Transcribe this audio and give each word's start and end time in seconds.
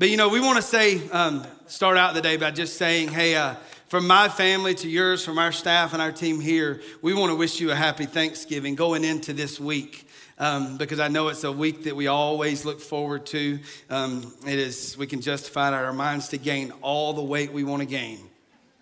But 0.00 0.08
you 0.08 0.16
know, 0.16 0.30
we 0.30 0.40
want 0.40 0.56
to 0.56 0.62
say, 0.62 1.06
um, 1.10 1.46
start 1.66 1.98
out 1.98 2.14
the 2.14 2.22
day 2.22 2.38
by 2.38 2.52
just 2.52 2.78
saying, 2.78 3.08
hey, 3.08 3.34
uh, 3.34 3.56
from 3.88 4.06
my 4.06 4.30
family 4.30 4.74
to 4.76 4.88
yours, 4.88 5.22
from 5.22 5.38
our 5.38 5.52
staff 5.52 5.92
and 5.92 6.00
our 6.00 6.10
team 6.10 6.40
here, 6.40 6.80
we 7.02 7.12
want 7.12 7.32
to 7.32 7.36
wish 7.36 7.60
you 7.60 7.70
a 7.70 7.74
happy 7.74 8.06
Thanksgiving 8.06 8.76
going 8.76 9.04
into 9.04 9.34
this 9.34 9.60
week. 9.60 10.08
Um, 10.38 10.78
because 10.78 11.00
I 11.00 11.08
know 11.08 11.28
it's 11.28 11.44
a 11.44 11.52
week 11.52 11.84
that 11.84 11.94
we 11.94 12.06
always 12.06 12.64
look 12.64 12.80
forward 12.80 13.26
to. 13.26 13.58
Um, 13.90 14.32
it 14.46 14.58
is, 14.58 14.96
we 14.96 15.06
can 15.06 15.20
justify 15.20 15.68
it 15.68 15.74
our 15.74 15.92
minds 15.92 16.28
to 16.28 16.38
gain 16.38 16.72
all 16.80 17.12
the 17.12 17.22
weight 17.22 17.52
we 17.52 17.62
want 17.62 17.82
to 17.82 17.86
gain, 17.86 18.20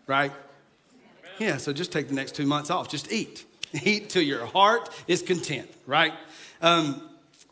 right? 0.06 0.30
Yeah, 1.40 1.56
so 1.56 1.72
just 1.72 1.90
take 1.90 2.06
the 2.06 2.14
next 2.14 2.36
two 2.36 2.46
months 2.46 2.70
off. 2.70 2.88
Just 2.88 3.10
eat. 3.10 3.44
Eat 3.82 4.10
till 4.10 4.22
your 4.22 4.46
heart 4.46 4.88
is 5.08 5.22
content, 5.22 5.68
right? 5.84 6.12
Um, 6.62 7.02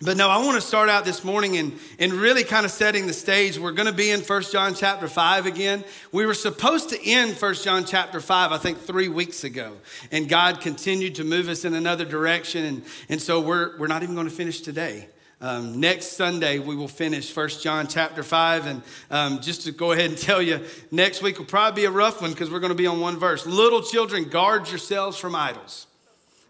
but 0.03 0.19
no, 0.19 0.29
I 0.29 0.45
want 0.45 0.57
to 0.57 0.61
start 0.61 0.91
out 0.91 1.07
this 1.07 1.25
morning 1.25 1.57
and, 1.57 1.79
and 1.99 2.13
really 2.13 2.45
kind 2.45 2.67
of 2.67 2.71
setting 2.71 3.07
the 3.07 3.15
stage. 3.15 3.59
We're 3.59 3.73
going 3.73 3.87
to 3.87 3.95
be 3.95 4.11
in 4.11 4.21
First 4.21 4.53
John 4.53 4.75
chapter 4.75 5.09
5 5.09 5.47
again. 5.47 5.85
We 6.13 6.27
were 6.27 6.35
supposed 6.35 6.91
to 6.91 7.03
end 7.03 7.39
First 7.39 7.65
John 7.65 7.87
chapter 7.87 8.21
5, 8.21 8.53
I 8.53 8.59
think, 8.59 8.79
three 8.79 9.09
weeks 9.09 9.43
ago. 9.43 9.79
And 10.13 10.29
God 10.29 10.61
continued 10.61 11.15
to 11.15 11.25
move 11.25 11.49
us 11.49 11.65
in 11.65 11.73
another 11.73 12.05
direction. 12.05 12.67
And, 12.67 12.83
and 13.09 13.23
so 13.23 13.41
we're, 13.41 13.79
we're 13.79 13.87
not 13.87 14.03
even 14.03 14.15
going 14.15 14.29
to 14.29 14.35
finish 14.35 14.61
today. 14.61 15.09
Um, 15.41 15.81
next 15.81 16.09
Sunday, 16.09 16.59
we 16.59 16.77
will 16.77 16.89
finish 16.89 17.33
First 17.33 17.63
John 17.63 17.87
chapter 17.87 18.23
5. 18.23 18.67
And 18.67 18.83
um, 19.11 19.41
just 19.41 19.63
to 19.63 19.73
go 19.73 19.93
ahead 19.93 20.11
and 20.11 20.19
tell 20.19 20.43
you, 20.43 20.61
next 20.91 21.23
week 21.23 21.39
will 21.39 21.47
probably 21.47 21.81
be 21.81 21.87
a 21.87 21.91
rough 21.91 22.21
one 22.21 22.33
because 22.33 22.51
we're 22.51 22.61
going 22.61 22.69
to 22.69 22.77
be 22.77 22.87
on 22.87 23.01
one 23.01 23.19
verse. 23.19 23.47
Little 23.47 23.81
children, 23.81 24.25
guard 24.25 24.69
yourselves 24.69 25.17
from 25.17 25.35
idols. 25.35 25.87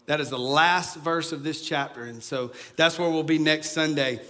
That 0.07 0.21
is 0.21 0.29
the 0.29 0.39
last 0.39 0.95
verse 0.95 1.31
of 1.31 1.43
this 1.43 1.61
chapter. 1.61 2.03
And 2.03 2.23
so 2.23 2.51
that's 2.75 2.97
where 2.97 3.09
we'll 3.09 3.23
be 3.23 3.37
next 3.37 3.71
Sunday. 3.71 4.21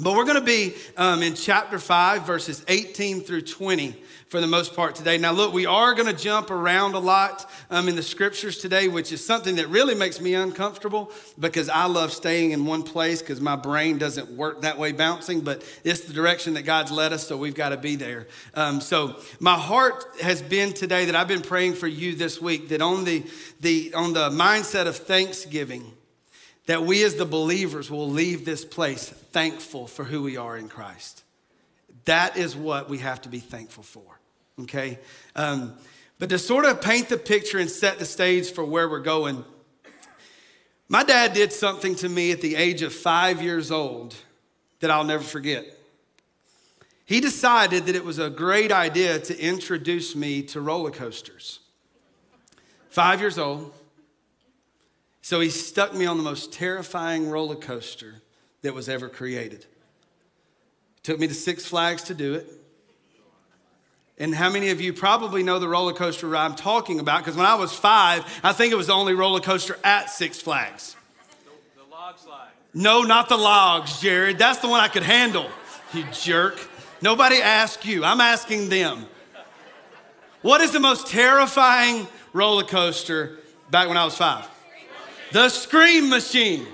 But 0.00 0.14
we're 0.14 0.24
going 0.24 0.38
to 0.38 0.40
be 0.40 0.74
um, 0.96 1.22
in 1.24 1.34
chapter 1.34 1.76
5, 1.80 2.24
verses 2.24 2.64
18 2.68 3.22
through 3.22 3.42
20 3.42 3.96
for 4.28 4.40
the 4.40 4.46
most 4.46 4.76
part 4.76 4.94
today. 4.94 5.18
Now, 5.18 5.32
look, 5.32 5.52
we 5.52 5.66
are 5.66 5.92
going 5.94 6.06
to 6.06 6.16
jump 6.16 6.52
around 6.52 6.94
a 6.94 7.00
lot 7.00 7.50
um, 7.68 7.88
in 7.88 7.96
the 7.96 8.02
scriptures 8.02 8.58
today, 8.58 8.86
which 8.86 9.10
is 9.10 9.24
something 9.24 9.56
that 9.56 9.66
really 9.68 9.96
makes 9.96 10.20
me 10.20 10.34
uncomfortable 10.34 11.10
because 11.40 11.68
I 11.68 11.86
love 11.86 12.12
staying 12.12 12.52
in 12.52 12.64
one 12.64 12.84
place 12.84 13.22
because 13.22 13.40
my 13.40 13.56
brain 13.56 13.98
doesn't 13.98 14.30
work 14.30 14.60
that 14.62 14.78
way 14.78 14.92
bouncing, 14.92 15.40
but 15.40 15.64
it's 15.82 16.02
the 16.02 16.12
direction 16.12 16.54
that 16.54 16.62
God's 16.62 16.92
led 16.92 17.12
us, 17.12 17.26
so 17.26 17.36
we've 17.36 17.56
got 17.56 17.70
to 17.70 17.76
be 17.76 17.96
there. 17.96 18.28
Um, 18.54 18.80
so, 18.80 19.16
my 19.40 19.56
heart 19.56 20.04
has 20.22 20.42
been 20.42 20.74
today 20.74 21.06
that 21.06 21.16
I've 21.16 21.26
been 21.26 21.42
praying 21.42 21.74
for 21.74 21.88
you 21.88 22.14
this 22.14 22.40
week 22.40 22.68
that 22.68 22.82
on 22.82 23.04
the, 23.04 23.24
the, 23.62 23.94
on 23.94 24.12
the 24.12 24.30
mindset 24.30 24.86
of 24.86 24.96
thanksgiving, 24.96 25.92
that 26.68 26.84
we 26.84 27.02
as 27.02 27.16
the 27.16 27.26
believers 27.26 27.90
will 27.90 28.08
leave 28.08 28.44
this 28.44 28.64
place 28.64 29.08
thankful 29.08 29.86
for 29.86 30.04
who 30.04 30.22
we 30.22 30.36
are 30.38 30.56
in 30.56 30.68
Christ. 30.68 31.24
That 32.04 32.38
is 32.38 32.56
what 32.56 32.88
we 32.88 32.98
have 32.98 33.20
to 33.22 33.28
be 33.28 33.40
thankful 33.40 33.82
for 33.82 34.18
okay? 34.62 34.98
Um, 35.36 35.74
but 36.18 36.30
to 36.30 36.38
sort 36.38 36.64
of 36.64 36.80
paint 36.80 37.08
the 37.08 37.16
picture 37.16 37.58
and 37.58 37.70
set 37.70 37.98
the 37.98 38.04
stage 38.04 38.52
for 38.52 38.64
where 38.64 38.88
we're 38.88 39.00
going, 39.00 39.44
my 40.88 41.04
dad 41.04 41.32
did 41.32 41.52
something 41.52 41.94
to 41.96 42.08
me 42.08 42.32
at 42.32 42.40
the 42.40 42.56
age 42.56 42.82
of 42.82 42.92
five 42.92 43.42
years 43.42 43.70
old 43.70 44.14
that 44.80 44.90
I'll 44.90 45.04
never 45.04 45.22
forget. 45.22 45.66
He 47.04 47.20
decided 47.20 47.86
that 47.86 47.96
it 47.96 48.04
was 48.04 48.18
a 48.18 48.30
great 48.30 48.72
idea 48.72 49.18
to 49.18 49.38
introduce 49.38 50.14
me 50.14 50.42
to 50.44 50.60
roller 50.60 50.90
coasters. 50.90 51.60
Five 52.90 53.20
years 53.20 53.38
old. 53.38 53.72
So 55.28 55.40
he 55.40 55.50
stuck 55.50 55.92
me 55.92 56.06
on 56.06 56.16
the 56.16 56.22
most 56.22 56.54
terrifying 56.54 57.28
roller 57.28 57.54
coaster 57.54 58.14
that 58.62 58.72
was 58.72 58.88
ever 58.88 59.10
created. 59.10 59.66
Took 61.02 61.18
me 61.20 61.28
to 61.28 61.34
Six 61.34 61.66
Flags 61.66 62.04
to 62.04 62.14
do 62.14 62.32
it. 62.32 62.50
And 64.16 64.34
how 64.34 64.48
many 64.48 64.70
of 64.70 64.80
you 64.80 64.94
probably 64.94 65.42
know 65.42 65.58
the 65.58 65.68
roller 65.68 65.92
coaster 65.92 66.26
ride 66.26 66.46
I'm 66.46 66.54
talking 66.54 66.98
about? 66.98 67.18
Because 67.18 67.36
when 67.36 67.44
I 67.44 67.56
was 67.56 67.74
five, 67.74 68.24
I 68.42 68.54
think 68.54 68.72
it 68.72 68.76
was 68.76 68.86
the 68.86 68.94
only 68.94 69.12
roller 69.12 69.40
coaster 69.40 69.78
at 69.84 70.08
Six 70.08 70.40
Flags. 70.40 70.96
The, 71.44 71.82
the 71.82 71.90
log 71.90 72.18
slide. 72.18 72.48
No, 72.72 73.02
not 73.02 73.28
the 73.28 73.36
logs, 73.36 74.00
Jared. 74.00 74.38
That's 74.38 74.60
the 74.60 74.68
one 74.68 74.80
I 74.80 74.88
could 74.88 75.02
handle, 75.02 75.50
you 75.92 76.04
jerk. 76.10 76.58
Nobody 77.02 77.36
asked 77.42 77.84
you, 77.84 78.02
I'm 78.02 78.22
asking 78.22 78.70
them. 78.70 79.04
What 80.40 80.62
is 80.62 80.70
the 80.70 80.80
most 80.80 81.06
terrifying 81.06 82.08
roller 82.32 82.64
coaster 82.64 83.40
back 83.70 83.88
when 83.88 83.98
I 83.98 84.06
was 84.06 84.16
five? 84.16 84.48
The 85.32 85.48
Scream 85.48 86.08
Machine, 86.08 86.66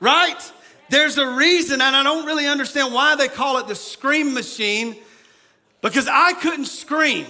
right? 0.00 0.52
There's 0.88 1.18
a 1.18 1.26
reason, 1.26 1.80
and 1.80 1.96
I 1.96 2.02
don't 2.02 2.26
really 2.26 2.46
understand 2.46 2.92
why 2.92 3.16
they 3.16 3.28
call 3.28 3.58
it 3.58 3.66
the 3.66 3.74
Scream 3.74 4.34
Machine 4.34 4.96
because 5.80 6.06
I 6.06 6.32
couldn't 6.34 6.66
scream. 6.66 7.26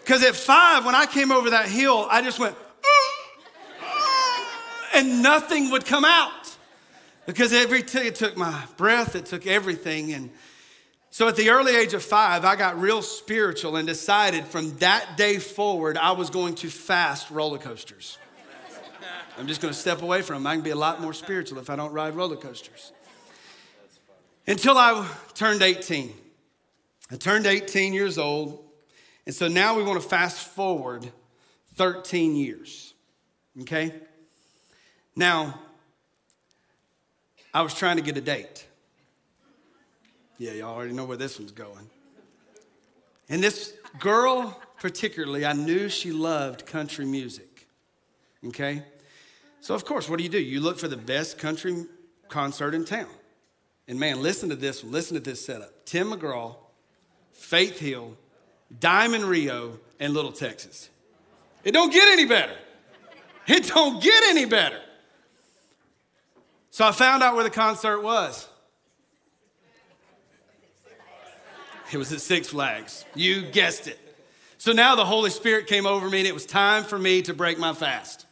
Because 0.00 0.22
at 0.24 0.34
five, 0.34 0.86
when 0.86 0.94
I 0.94 1.06
came 1.06 1.32
over 1.32 1.50
that 1.50 1.68
hill, 1.68 2.06
I 2.10 2.22
just 2.22 2.38
went, 2.38 2.56
and 4.94 5.22
nothing 5.22 5.70
would 5.70 5.84
come 5.84 6.04
out. 6.04 6.56
Because 7.26 7.52
every 7.52 7.82
t- 7.82 7.98
it 7.98 8.14
took 8.14 8.36
my 8.38 8.64
breath, 8.78 9.14
it 9.14 9.26
took 9.26 9.46
everything. 9.46 10.14
And 10.14 10.30
so 11.10 11.28
at 11.28 11.36
the 11.36 11.50
early 11.50 11.76
age 11.76 11.92
of 11.92 12.02
five, 12.02 12.44
I 12.44 12.56
got 12.56 12.80
real 12.80 13.02
spiritual 13.02 13.76
and 13.76 13.86
decided 13.86 14.46
from 14.46 14.78
that 14.78 15.16
day 15.18 15.38
forward, 15.38 15.98
I 15.98 16.12
was 16.12 16.30
going 16.30 16.54
to 16.56 16.70
fast 16.70 17.30
roller 17.30 17.58
coasters. 17.58 18.16
I'm 19.38 19.46
just 19.46 19.60
going 19.60 19.72
to 19.72 19.78
step 19.78 20.02
away 20.02 20.22
from 20.22 20.42
them. 20.42 20.46
I 20.48 20.54
can 20.54 20.64
be 20.64 20.70
a 20.70 20.76
lot 20.76 21.00
more 21.00 21.12
spiritual 21.12 21.60
if 21.60 21.70
I 21.70 21.76
don't 21.76 21.92
ride 21.92 22.16
roller 22.16 22.36
coasters. 22.36 22.92
Until 24.48 24.76
I 24.76 25.08
turned 25.34 25.62
18. 25.62 26.12
I 27.12 27.16
turned 27.16 27.46
18 27.46 27.92
years 27.92 28.18
old, 28.18 28.64
and 29.26 29.34
so 29.34 29.46
now 29.46 29.76
we 29.76 29.82
want 29.82 30.02
to 30.02 30.06
fast 30.06 30.48
forward 30.48 31.10
13 31.76 32.34
years. 32.34 32.94
Okay? 33.60 33.94
Now, 35.14 35.60
I 37.54 37.62
was 37.62 37.74
trying 37.74 37.96
to 37.96 38.02
get 38.02 38.16
a 38.16 38.20
date. 38.20 38.66
Yeah, 40.38 40.52
y'all 40.52 40.74
already 40.74 40.92
know 40.92 41.04
where 41.04 41.16
this 41.16 41.38
one's 41.38 41.52
going. 41.52 41.88
And 43.28 43.42
this 43.42 43.74
girl, 44.00 44.60
particularly, 44.80 45.46
I 45.46 45.52
knew 45.52 45.88
she 45.88 46.10
loved 46.10 46.66
country 46.66 47.04
music. 47.04 47.68
Okay? 48.44 48.82
So, 49.68 49.74
of 49.74 49.84
course, 49.84 50.08
what 50.08 50.16
do 50.16 50.22
you 50.22 50.30
do? 50.30 50.40
You 50.40 50.60
look 50.60 50.78
for 50.78 50.88
the 50.88 50.96
best 50.96 51.36
country 51.36 51.84
concert 52.28 52.72
in 52.72 52.86
town. 52.86 53.10
And 53.86 54.00
man, 54.00 54.22
listen 54.22 54.48
to 54.48 54.56
this 54.56 54.82
Listen 54.82 55.16
to 55.16 55.20
this 55.20 55.44
setup. 55.44 55.84
Tim 55.84 56.10
McGraw 56.10 56.56
Faith 57.34 57.78
Hill, 57.78 58.16
Diamond 58.80 59.24
Rio, 59.24 59.78
and 60.00 60.14
Little 60.14 60.32
Texas. 60.32 60.88
It 61.64 61.72
don't 61.72 61.92
get 61.92 62.08
any 62.08 62.24
better. 62.24 62.56
It 63.46 63.66
don't 63.66 64.02
get 64.02 64.24
any 64.28 64.46
better. 64.46 64.80
So 66.70 66.86
I 66.86 66.92
found 66.92 67.22
out 67.22 67.34
where 67.34 67.44
the 67.44 67.50
concert 67.50 68.00
was. 68.00 68.48
It 71.92 71.98
was 71.98 72.10
at 72.10 72.22
Six 72.22 72.48
Flags. 72.48 73.04
You 73.14 73.42
guessed 73.42 73.86
it. 73.86 73.98
So 74.56 74.72
now 74.72 74.94
the 74.94 75.04
Holy 75.04 75.28
Spirit 75.28 75.66
came 75.66 75.86
over 75.86 76.08
me 76.08 76.20
and 76.20 76.26
it 76.26 76.32
was 76.32 76.46
time 76.46 76.84
for 76.84 76.98
me 76.98 77.20
to 77.20 77.34
break 77.34 77.58
my 77.58 77.74
fast. 77.74 78.24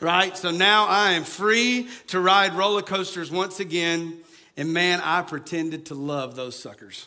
Right? 0.00 0.36
So 0.36 0.50
now 0.50 0.86
I 0.86 1.12
am 1.12 1.24
free 1.24 1.88
to 2.08 2.20
ride 2.20 2.54
roller 2.54 2.82
coasters 2.82 3.30
once 3.30 3.60
again. 3.60 4.18
And 4.56 4.72
man, 4.72 5.00
I 5.02 5.22
pretended 5.22 5.86
to 5.86 5.94
love 5.94 6.36
those 6.36 6.58
suckers. 6.58 7.06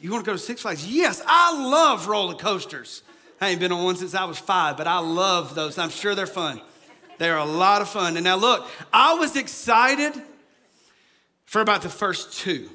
You 0.00 0.10
want 0.10 0.24
to 0.24 0.30
go 0.30 0.34
to 0.34 0.38
Six 0.38 0.62
Flags? 0.62 0.86
Yes, 0.86 1.22
I 1.26 1.60
love 1.68 2.06
roller 2.06 2.34
coasters. 2.34 3.02
I 3.40 3.50
ain't 3.50 3.60
been 3.60 3.72
on 3.72 3.84
one 3.84 3.96
since 3.96 4.14
I 4.14 4.24
was 4.24 4.38
five, 4.38 4.76
but 4.76 4.86
I 4.86 4.98
love 4.98 5.54
those. 5.54 5.78
I'm 5.78 5.90
sure 5.90 6.14
they're 6.14 6.26
fun. 6.26 6.60
They're 7.18 7.36
a 7.36 7.44
lot 7.44 7.82
of 7.82 7.88
fun. 7.88 8.16
And 8.16 8.24
now, 8.24 8.36
look, 8.36 8.68
I 8.92 9.14
was 9.14 9.36
excited 9.36 10.12
for 11.44 11.60
about 11.60 11.82
the 11.82 11.88
first 11.88 12.38
two. 12.38 12.68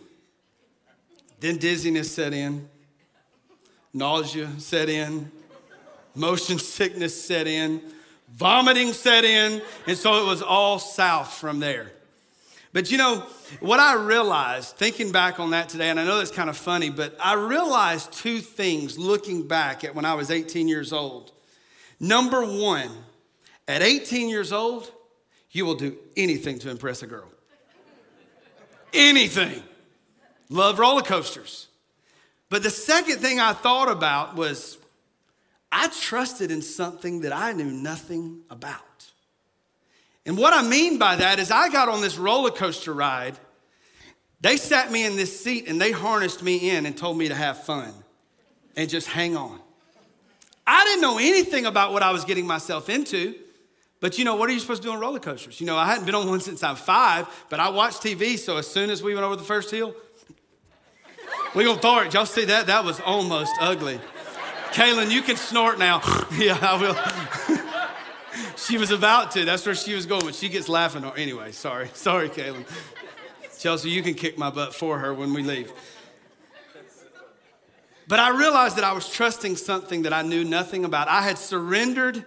Then 1.40 1.58
dizziness 1.58 2.14
set 2.14 2.34
in, 2.34 2.70
nausea 3.94 4.50
set 4.60 4.90
in, 4.90 5.32
motion 6.16 6.60
sickness 6.60 7.20
set 7.20 7.48
in, 7.48 7.82
vomiting 8.34 8.94
set 8.94 9.24
in, 9.24 9.62
and 9.88 9.98
so 9.98 10.24
it 10.24 10.28
was 10.28 10.42
all 10.42 10.80
south 10.80 11.34
from 11.34 11.60
there. 11.60 11.92
But 12.74 12.90
you 12.90 12.98
know, 12.98 13.26
what 13.60 13.80
I 13.80 13.96
realized 13.96 14.78
thinking 14.78 15.12
back 15.12 15.40
on 15.40 15.52
that 15.52 15.68
today, 15.70 15.90
and 15.90 16.00
I 16.00 16.06
know 16.06 16.18
that's 16.18 16.32
kind 16.32 16.50
of 16.50 16.56
funny, 16.56 16.90
but 16.90 17.16
I 17.22 17.34
realized 17.34 18.14
two 18.14 18.40
things 18.40 18.98
looking 18.98 19.48
back 19.48 19.84
at 19.84 19.94
when 19.94 20.06
I 20.06 20.14
was 20.14 20.32
18 20.32 20.68
years 20.68 20.94
old. 20.94 21.32
Number 22.00 22.46
one, 22.46 22.90
at 23.68 23.82
18 23.82 24.30
years 24.30 24.52
old, 24.54 24.92
you 25.52 25.66
will 25.66 25.76
do 25.76 25.98
anything 26.16 26.60
to 26.60 26.70
impress 26.70 27.04
a 27.04 27.08
girl. 27.08 27.30
anything. 28.94 29.62
Love 30.50 30.80
roller 30.80 31.02
coasters. 31.02 31.68
But 32.50 32.64
the 32.64 32.70
second 32.70 33.20
thing 33.20 33.40
I 33.40 33.54
thought 33.54 33.90
about 33.90 34.36
was 34.36 34.78
I 35.72 35.88
trusted 35.88 36.52
in 36.52 36.62
something 36.62 37.22
that 37.22 37.32
I 37.32 37.54
knew 37.54 37.72
nothing 37.72 38.42
about. 38.50 38.82
And 40.26 40.38
what 40.38 40.54
I 40.54 40.68
mean 40.68 40.98
by 40.98 41.16
that 41.16 41.40
is, 41.40 41.50
I 41.50 41.70
got 41.70 41.90
on 41.90 42.02
this 42.02 42.18
roller 42.18 42.52
coaster 42.52 42.94
ride 42.94 43.38
They 44.42 44.58
sat 44.58 44.92
me 44.92 45.06
in 45.06 45.16
this 45.16 45.40
seat 45.40 45.68
and 45.68 45.80
they 45.80 45.92
harnessed 45.92 46.44
me 46.44 46.72
in 46.72 46.86
and 46.86 46.98
told 46.98 47.18
me 47.18 47.28
to 47.30 47.36
have 47.36 47.64
fun 47.64 47.94
and 48.76 48.90
just 48.90 49.08
hang 49.08 49.38
on. 49.38 49.60
I 50.66 50.84
didn't 50.86 51.02
know 51.02 51.18
anything 51.18 51.66
about 51.66 51.94
what 51.94 52.04
I 52.04 52.12
was 52.12 52.26
getting 52.26 52.48
myself 52.48 52.90
into. 52.90 53.36
But 54.02 54.18
you 54.18 54.26
know, 54.26 54.36
what 54.36 54.50
are 54.50 54.54
you 54.54 54.60
supposed 54.60 54.82
to 54.82 54.88
do 54.88 54.94
on 54.94 55.00
roller 55.00 55.20
coasters? 55.20 55.62
You 55.62 55.68
know, 55.68 55.78
I 55.78 55.86
hadn't 55.86 56.06
been 56.06 56.16
on 56.16 56.28
one 56.28 56.42
since 56.42 56.64
I'm 56.64 56.76
five, 56.76 57.28
but 57.50 57.60
I 57.60 57.70
watched 57.70 58.02
TV, 58.02 58.38
so 58.38 58.58
as 58.58 58.68
soon 58.68 58.90
as 58.90 59.04
we 59.04 59.14
went 59.14 59.24
over 59.24 59.36
the 59.36 59.44
first 59.44 59.70
hill, 59.70 59.96
we 61.54 61.64
gonna 61.64 61.80
throw 61.80 62.00
it. 62.00 62.14
Y'all 62.14 62.26
see 62.26 62.46
that? 62.46 62.66
That 62.66 62.84
was 62.84 63.00
almost 63.02 63.52
ugly. 63.60 64.00
Kaylin, 64.74 65.12
you 65.12 65.22
can 65.22 65.36
snort 65.36 65.80
now. 65.80 66.02
yeah, 66.38 66.58
I 66.62 66.82
will. 66.82 67.58
she 68.56 68.78
was 68.78 68.92
about 68.92 69.32
to. 69.32 69.44
That's 69.44 69.66
where 69.66 69.76
she 69.76 69.94
was 69.94 70.06
going, 70.06 70.26
but 70.26 70.36
she 70.36 70.48
gets 70.48 70.70
laughing. 70.70 71.04
Anyway, 71.18 71.52
sorry. 71.52 71.90
Sorry, 71.94 72.30
Kaylin. 72.30 72.66
Chelsea, 73.60 73.90
you 73.90 74.02
can 74.02 74.14
kick 74.14 74.38
my 74.38 74.50
butt 74.50 74.74
for 74.74 74.98
her 75.00 75.14
when 75.14 75.34
we 75.34 75.44
leave. 75.44 75.72
But 78.08 78.20
I 78.20 78.30
realized 78.38 78.78
that 78.78 78.84
I 78.84 78.94
was 78.94 79.08
trusting 79.08 79.56
something 79.56 80.02
that 80.02 80.14
I 80.14 80.22
knew 80.22 80.44
nothing 80.44 80.84
about. 80.84 81.08
I 81.08 81.22
had 81.22 81.38
surrendered 81.38 82.26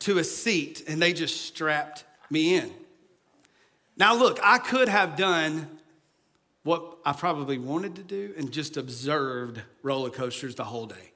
to 0.00 0.18
a 0.18 0.24
seat 0.24 0.84
and 0.88 1.00
they 1.02 1.12
just 1.12 1.42
strapped 1.42 2.04
me 2.30 2.54
in. 2.54 2.72
Now, 3.96 4.14
look, 4.14 4.40
I 4.42 4.58
could 4.58 4.88
have 4.88 5.16
done 5.16 5.68
what 6.62 6.98
I 7.04 7.12
probably 7.12 7.58
wanted 7.58 7.96
to 7.96 8.02
do 8.02 8.32
and 8.36 8.50
just 8.50 8.76
observed 8.76 9.60
roller 9.82 10.10
coasters 10.10 10.54
the 10.54 10.64
whole 10.64 10.86
day. 10.86 11.09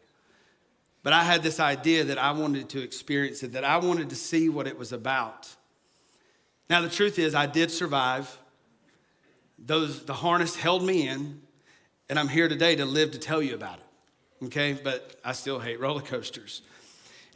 But 1.05 1.13
I 1.13 1.23
had 1.23 1.43
this 1.43 1.61
idea 1.61 2.03
that 2.05 2.17
I 2.17 2.33
wanted 2.33 2.71
to 2.71 2.83
experience 2.83 3.43
it, 3.43 3.53
that 3.53 3.63
I 3.63 3.77
wanted 3.77 4.09
to 4.09 4.17
see 4.17 4.49
what 4.49 4.67
it 4.67 4.79
was 4.79 4.91
about. 4.91 5.55
Now, 6.71 6.81
the 6.81 6.89
truth 6.89 7.19
is, 7.19 7.35
I 7.35 7.45
did 7.45 7.71
survive. 7.71 8.39
Those, 9.59 10.07
the 10.07 10.15
harness 10.15 10.57
held 10.57 10.83
me 10.83 11.07
in, 11.07 11.43
and 12.09 12.19
I'm 12.19 12.29
here 12.29 12.49
today 12.49 12.75
to 12.77 12.87
live 12.87 13.11
to 13.11 13.19
tell 13.19 13.43
you 13.43 13.55
about 13.55 13.79
it. 13.79 14.47
Okay? 14.47 14.73
But 14.73 15.21
I 15.23 15.33
still 15.33 15.61
hate 15.61 15.79
roller 15.79 16.01
coasters. 16.01 16.63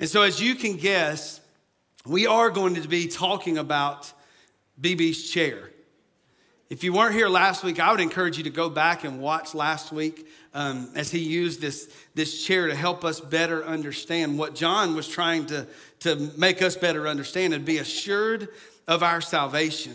And 0.00 0.08
so, 0.08 0.22
as 0.22 0.40
you 0.40 0.54
can 0.54 0.78
guess, 0.78 1.42
we 2.06 2.26
are 2.26 2.48
going 2.48 2.74
to 2.76 2.88
be 2.88 3.06
talking 3.06 3.58
about 3.58 4.10
BB's 4.80 5.28
chair. 5.28 5.70
If 6.70 6.84
you 6.84 6.94
weren't 6.94 7.14
here 7.14 7.28
last 7.28 7.64
week, 7.64 7.80
I 7.80 7.90
would 7.90 8.00
encourage 8.00 8.38
you 8.38 8.44
to 8.44 8.50
go 8.50 8.70
back 8.70 9.04
and 9.04 9.20
watch 9.20 9.54
last 9.54 9.92
week 9.92 10.26
um, 10.54 10.90
as 10.94 11.10
he 11.10 11.18
used 11.18 11.60
this, 11.60 11.92
this 12.14 12.44
chair 12.44 12.66
to 12.66 12.74
help 12.74 13.04
us 13.04 13.20
better 13.20 13.64
understand 13.64 14.38
what 14.38 14.54
John 14.54 14.94
was 14.94 15.08
trying 15.08 15.46
to, 15.46 15.66
to 16.00 16.30
make 16.36 16.62
us 16.62 16.76
better 16.76 17.06
understand 17.06 17.54
and 17.54 17.64
be 17.64 17.78
assured 17.78 18.48
of 18.86 19.02
our 19.02 19.20
salvation. 19.20 19.94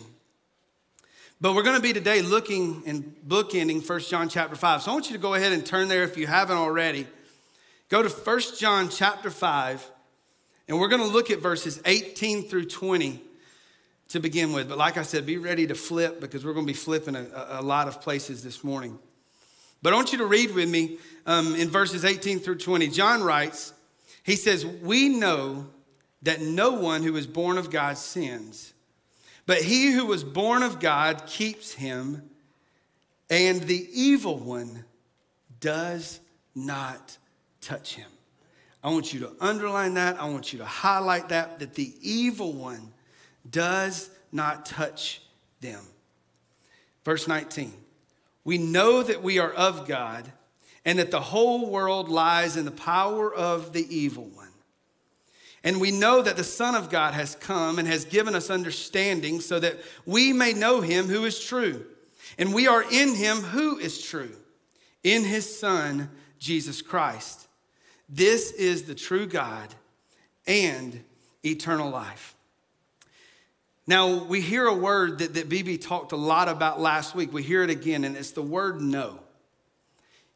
But 1.42 1.56
we're 1.56 1.64
going 1.64 1.76
to 1.76 1.82
be 1.82 1.92
today 1.92 2.22
looking 2.22 2.84
and 2.86 3.16
bookending 3.28 3.88
1 3.88 4.00
John 4.02 4.30
chapter 4.30 4.56
5. 4.56 4.84
So 4.84 4.92
I 4.92 4.94
want 4.94 5.10
you 5.10 5.18
to 5.18 5.22
go 5.22 5.34
ahead 5.34 5.52
and 5.52 5.66
turn 5.66 5.90
there 5.90 6.04
if 6.04 6.18
you 6.18 6.28
haven't 6.28 6.56
already. 6.56 7.06
Go 7.90 8.02
to 8.02 8.10
1 8.10 8.40
John 8.58 8.90
chapter 8.90 9.30
5, 9.30 9.92
and 10.68 10.80
we're 10.80 10.88
going 10.88 11.02
to 11.02 11.08
look 11.08 11.30
at 11.32 11.40
verses 11.40 11.82
18 11.86 12.44
through 12.44 12.66
20 12.66 13.22
to 14.10 14.20
begin 14.20 14.54
with. 14.54 14.70
But 14.70 14.78
like 14.78 14.98
I 14.98 15.02
said, 15.02 15.26
be 15.26 15.38
ready 15.38 15.68
to 15.68 15.76
flip 15.76 16.22
because 16.22 16.46
we're 16.46 16.54
going 16.54 16.66
to 16.66 16.72
be 16.72 16.78
flipping 16.78 17.16
a, 17.16 17.28
a 17.50 17.62
lot 17.62 17.88
of 17.88 18.00
places 18.00 18.44
this 18.44 18.64
morning. 18.64 18.98
But 19.84 19.92
I 19.92 19.98
want 19.98 20.14
you 20.14 20.18
to 20.20 20.26
read 20.26 20.56
with 20.56 20.70
me 20.70 20.98
um, 21.26 21.56
in 21.56 21.70
verses 21.70 22.06
18 22.06 22.40
through 22.40 22.58
20. 22.58 22.88
John 22.88 23.22
writes, 23.22 23.74
he 24.24 24.38
says, 24.38 24.66
We 24.66 25.10
know 25.10 25.68
that 26.22 26.42
no 26.42 26.72
one 26.72 27.04
who 27.04 27.18
is 27.18 27.28
born 27.28 27.58
of 27.58 27.70
God 27.70 27.98
sins, 27.98 28.74
but 29.46 29.62
he 29.62 29.92
who 29.92 30.06
was 30.06 30.24
born 30.24 30.64
of 30.64 30.80
God 30.80 31.28
keeps 31.28 31.74
him, 31.74 32.30
and 33.30 33.62
the 33.62 33.90
evil 33.94 34.40
one 34.40 34.86
does 35.60 36.22
not 36.56 37.18
touch 37.60 37.96
him. 37.96 38.10
I 38.82 38.90
want 38.90 39.14
you 39.14 39.20
to 39.22 39.32
underline 39.42 39.96
that. 39.96 40.20
I 40.20 40.30
want 40.30 40.54
you 40.54 40.60
to 40.60 40.66
highlight 40.66 41.30
that, 41.30 41.60
that 41.60 41.74
the 41.74 41.94
evil 42.02 42.54
one 42.54 42.94
does 43.50 44.10
not 44.32 44.66
touch 44.66 45.22
them. 45.60 45.82
Verse 47.04 47.28
19 47.28 47.74
We 48.44 48.58
know 48.58 49.04
that 49.04 49.24
we 49.24 49.40
are 49.40 49.52
of 49.52 49.88
God 49.88 50.32
and 50.86 51.00
that 51.00 51.12
the 51.12 51.22
whole 51.22 51.70
world 51.70 52.10
lies 52.10 52.58
in 52.58 52.66
the 52.66 52.72
power 52.72 53.34
of 53.34 53.74
the 53.74 53.96
evil 53.96 54.26
one. 54.26 54.50
And 55.64 55.80
we 55.80 55.92
know 55.92 56.22
that 56.22 56.36
the 56.36 56.44
Son 56.44 56.76
of 56.76 56.90
God 56.90 57.14
has 57.14 57.36
come 57.36 57.80
and 57.80 57.88
has 57.88 58.04
given 58.04 58.36
us 58.36 58.50
understanding 58.50 59.40
so 59.40 59.60
that 59.60 59.78
we 60.06 60.34
may 60.34 60.52
know 60.52 60.82
him 60.82 61.06
who 61.06 61.24
is 61.24 61.42
true. 61.42 61.86
And 62.38 62.54
we 62.54 62.68
are 62.68 62.84
in 62.84 63.16
him 63.16 63.38
who 63.38 63.78
is 63.78 64.04
true, 64.04 64.32
in 65.04 65.24
his 65.24 65.60
Son, 65.60 66.10
Jesus 66.40 66.82
Christ. 66.82 67.48
This 68.10 68.52
is 68.52 68.84
the 68.84 68.96
true 68.96 69.26
God 69.26 69.74
and 70.46 71.04
eternal 71.46 71.90
life. 71.90 72.36
Now, 73.86 74.24
we 74.24 74.40
hear 74.40 74.66
a 74.66 74.74
word 74.74 75.20
that, 75.20 75.34
that 75.34 75.50
BB 75.50 75.82
talked 75.82 76.14
a 76.14 76.18
lot 76.18 76.48
about 76.48 76.80
last 76.80 77.16
week. 77.16 77.34
We 77.34 77.44
hear 77.44 77.64
it 77.64 77.70
again, 77.70 78.06
and 78.06 78.16
it's 78.16 78.32
the 78.32 78.42
word 78.42 78.82
know. 78.82 79.20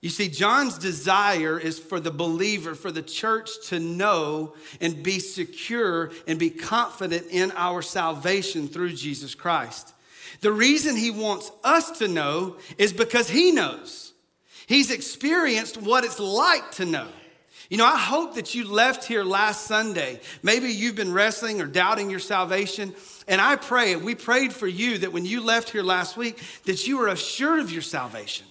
You 0.02 0.10
see, 0.10 0.28
John's 0.28 0.78
desire 0.78 1.60
is 1.60 1.80
for 1.80 2.00
the 2.00 2.12
believer, 2.12 2.76
for 2.76 2.92
the 2.92 3.02
church 3.02 3.50
to 3.70 3.80
know 3.80 4.54
and 4.80 5.02
be 5.02 5.20
secure 5.20 6.12
and 6.28 6.38
be 6.38 6.50
confident 6.50 7.28
in 7.32 7.52
our 7.56 7.82
salvation 7.82 8.68
through 8.68 8.94
Jesus 8.94 9.34
Christ. 9.34 9.94
The 10.42 10.52
reason 10.52 10.96
he 10.96 11.10
wants 11.10 11.52
us 11.64 11.98
to 12.00 12.08
know 12.08 12.58
is 12.78 12.94
because 12.94 13.30
he 13.30 13.52
knows. 13.52 14.14
He's 14.68 14.92
experienced 14.92 15.78
what 15.78 16.04
it's 16.04 16.20
like 16.20 16.72
to 16.74 16.86
know. 16.86 17.08
You 17.70 17.78
know, 17.78 17.86
I 17.86 17.98
hope 17.98 18.36
that 18.36 18.56
you 18.56 18.66
left 18.66 19.04
here 19.04 19.24
last 19.24 19.66
Sunday. 19.66 20.22
Maybe 20.42 20.70
you've 20.70 20.96
been 20.96 21.12
wrestling 21.12 21.62
or 21.62 21.66
doubting 21.66 22.10
your 22.10 22.20
salvation. 22.20 22.94
And 23.28 23.42
I 23.42 23.58
pray, 23.58 23.96
we 23.98 24.16
prayed 24.16 24.54
for 24.54 24.68
you 24.68 25.00
that 25.00 25.12
when 25.12 25.26
you 25.26 25.42
left 25.42 25.70
here 25.70 25.84
last 25.84 26.16
week, 26.16 26.40
that 26.64 26.88
you 26.88 26.98
were 26.98 27.10
assured 27.10 27.60
of 27.60 27.72
your 27.72 27.82
salvation. 27.82 28.48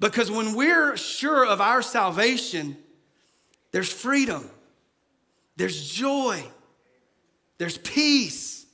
Because 0.00 0.30
when 0.30 0.54
we're 0.54 0.96
sure 0.96 1.46
of 1.46 1.60
our 1.60 1.80
salvation, 1.80 2.76
there's 3.72 3.92
freedom, 3.92 4.48
there's 5.56 5.90
joy, 5.90 6.42
there's 7.56 7.78
peace. 7.78 8.66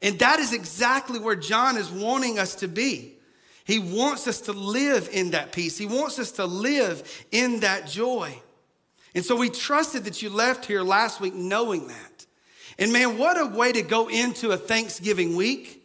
And 0.00 0.18
that 0.20 0.38
is 0.38 0.52
exactly 0.52 1.18
where 1.18 1.36
John 1.36 1.76
is 1.76 1.90
wanting 1.90 2.38
us 2.38 2.56
to 2.56 2.68
be. 2.68 3.16
He 3.64 3.78
wants 3.78 4.26
us 4.26 4.42
to 4.42 4.52
live 4.52 5.08
in 5.12 5.30
that 5.30 5.52
peace, 5.52 5.76
he 5.78 5.86
wants 5.86 6.20
us 6.20 6.32
to 6.32 6.46
live 6.46 7.26
in 7.32 7.60
that 7.60 7.88
joy. 7.88 8.40
And 9.14 9.24
so 9.24 9.36
we 9.36 9.50
trusted 9.50 10.04
that 10.04 10.22
you 10.22 10.30
left 10.30 10.64
here 10.64 10.82
last 10.82 11.20
week 11.20 11.34
knowing 11.34 11.88
that. 11.88 12.26
And 12.78 12.92
man, 12.92 13.18
what 13.18 13.38
a 13.38 13.46
way 13.46 13.72
to 13.72 13.82
go 13.82 14.08
into 14.08 14.50
a 14.50 14.56
Thanksgiving 14.56 15.36
week 15.36 15.82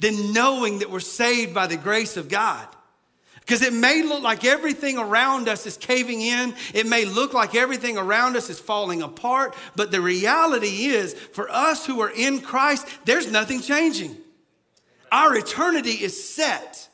than 0.00 0.32
knowing 0.32 0.80
that 0.80 0.90
we're 0.90 1.00
saved 1.00 1.54
by 1.54 1.66
the 1.66 1.76
grace 1.76 2.16
of 2.16 2.28
God. 2.28 2.68
Because 3.40 3.62
it 3.62 3.74
may 3.74 4.02
look 4.02 4.22
like 4.22 4.44
everything 4.44 4.96
around 4.96 5.48
us 5.48 5.66
is 5.66 5.76
caving 5.76 6.22
in. 6.22 6.54
It 6.72 6.86
may 6.86 7.04
look 7.04 7.34
like 7.34 7.54
everything 7.54 7.98
around 7.98 8.36
us 8.36 8.48
is 8.48 8.58
falling 8.58 9.02
apart. 9.02 9.54
But 9.76 9.90
the 9.90 10.00
reality 10.00 10.86
is, 10.86 11.12
for 11.14 11.50
us 11.50 11.84
who 11.84 12.00
are 12.00 12.10
in 12.10 12.40
Christ, 12.40 12.86
there's 13.04 13.30
nothing 13.30 13.60
changing. 13.60 14.16
Our 15.12 15.36
eternity 15.36 15.90
is 15.90 16.34
set. 16.34 16.88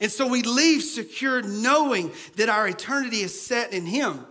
And 0.00 0.10
so 0.10 0.26
we 0.26 0.42
leave 0.42 0.82
secure 0.82 1.42
knowing 1.42 2.10
that 2.36 2.48
our 2.48 2.66
eternity 2.66 3.20
is 3.20 3.38
set 3.40 3.72
in 3.72 3.84
Him. 3.84 4.26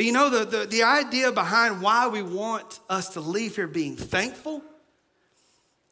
But 0.00 0.06
you 0.06 0.12
know, 0.12 0.30
the, 0.30 0.46
the, 0.46 0.64
the 0.64 0.82
idea 0.84 1.30
behind 1.30 1.82
why 1.82 2.08
we 2.08 2.22
want 2.22 2.80
us 2.88 3.10
to 3.10 3.20
leave 3.20 3.56
here 3.56 3.66
being 3.66 3.96
thankful 3.96 4.62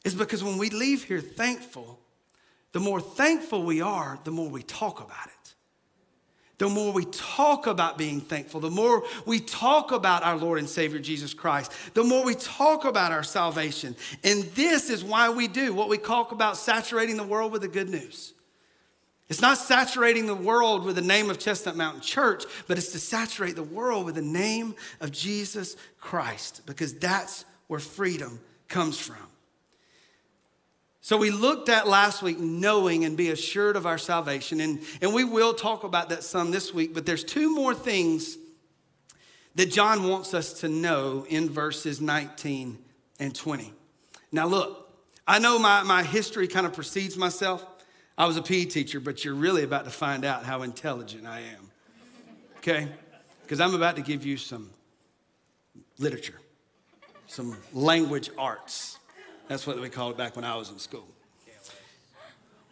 is 0.03 0.15
because 0.15 0.43
when 0.43 0.57
we 0.57 0.71
leave 0.71 1.03
here 1.03 1.21
thankful, 1.21 1.99
the 2.71 2.79
more 2.79 2.99
thankful 3.01 3.61
we 3.61 3.81
are, 3.81 4.17
the 4.23 4.31
more 4.31 4.49
we 4.49 4.63
talk 4.63 4.99
about 4.99 5.27
it. 5.27 5.53
The 6.57 6.69
more 6.69 6.91
we 6.91 7.05
talk 7.05 7.67
about 7.67 7.99
being 7.99 8.19
thankful, 8.19 8.59
the 8.61 8.71
more 8.71 9.03
we 9.27 9.39
talk 9.39 9.91
about 9.91 10.23
our 10.23 10.37
Lord 10.37 10.57
and 10.57 10.67
Savior 10.67 10.97
Jesus 10.97 11.35
Christ, 11.35 11.71
the 11.93 12.03
more 12.03 12.25
we 12.25 12.33
talk 12.33 12.85
about 12.85 13.11
our 13.11 13.21
salvation. 13.21 13.95
And 14.23 14.41
this 14.55 14.89
is 14.89 15.03
why 15.03 15.29
we 15.29 15.47
do 15.47 15.71
what 15.71 15.87
we 15.87 15.99
talk 15.99 16.31
about 16.31 16.57
saturating 16.57 17.15
the 17.15 17.23
world 17.23 17.51
with 17.51 17.61
the 17.61 17.67
good 17.67 17.89
news. 17.89 18.33
It's 19.29 19.41
not 19.41 19.59
saturating 19.59 20.25
the 20.25 20.35
world 20.35 20.83
with 20.83 20.95
the 20.95 21.03
name 21.03 21.29
of 21.29 21.37
Chestnut 21.37 21.75
Mountain 21.75 22.01
Church, 22.01 22.45
but 22.67 22.79
it's 22.79 22.91
to 22.93 22.99
saturate 22.99 23.55
the 23.55 23.63
world 23.63 24.05
with 24.05 24.15
the 24.15 24.21
name 24.23 24.75
of 24.99 25.11
Jesus 25.11 25.77
Christ, 25.99 26.61
because 26.65 26.95
that's 26.95 27.45
where 27.67 27.79
freedom 27.79 28.39
comes 28.67 28.97
from. 28.97 29.17
So 31.01 31.15
we 31.15 31.29
looked 31.29 31.69
at 31.69 31.87
last 31.87 32.23
week 32.23 32.39
knowing 32.39 33.05
and 33.05 33.15
be 33.15 33.29
assured 33.29 33.75
of 33.75 33.85
our 33.85 33.99
salvation, 33.99 34.59
and, 34.59 34.81
and 35.01 35.13
we 35.13 35.23
will 35.23 35.53
talk 35.53 35.83
about 35.83 36.09
that 36.09 36.23
some 36.23 36.49
this 36.49 36.73
week, 36.73 36.95
but 36.95 37.05
there's 37.05 37.23
two 37.23 37.53
more 37.53 37.75
things 37.75 38.35
that 39.55 39.71
John 39.71 40.07
wants 40.07 40.33
us 40.33 40.53
to 40.61 40.69
know 40.69 41.25
in 41.29 41.49
verses 41.49 42.01
19 42.01 42.79
and 43.19 43.35
20. 43.35 43.73
Now, 44.31 44.47
look, 44.47 44.91
I 45.27 45.37
know 45.37 45.59
my, 45.59 45.83
my 45.83 46.01
history 46.01 46.47
kind 46.47 46.65
of 46.65 46.73
precedes 46.73 47.15
myself. 47.15 47.65
I 48.19 48.25
was 48.25 48.35
a 48.35 48.41
PE 48.41 48.65
teacher, 48.65 48.99
but 48.99 49.23
you're 49.23 49.33
really 49.33 49.63
about 49.63 49.85
to 49.85 49.91
find 49.91 50.25
out 50.25 50.43
how 50.43 50.63
intelligent 50.63 51.25
I 51.25 51.39
am. 51.39 51.71
Okay? 52.57 52.89
Because 53.43 53.61
I'm 53.61 53.73
about 53.73 53.95
to 53.95 54.01
give 54.01 54.25
you 54.25 54.35
some 54.35 54.69
literature, 55.99 56.41
some 57.27 57.55
language 57.73 58.29
arts. 58.37 58.99
That's 59.47 59.65
what 59.65 59.79
we 59.79 59.87
called 59.87 60.11
it 60.11 60.17
back 60.17 60.35
when 60.35 60.43
I 60.43 60.57
was 60.57 60.69
in 60.69 60.79
school. 60.79 61.07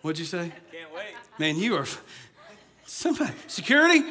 What'd 0.02 0.20
you 0.20 0.26
say? 0.26 0.52
Can't 0.70 0.94
wait. 0.94 1.16
Man, 1.40 1.58
you 1.58 1.78
are 1.78 1.88
somebody. 2.86 3.34
Security? 3.48 4.04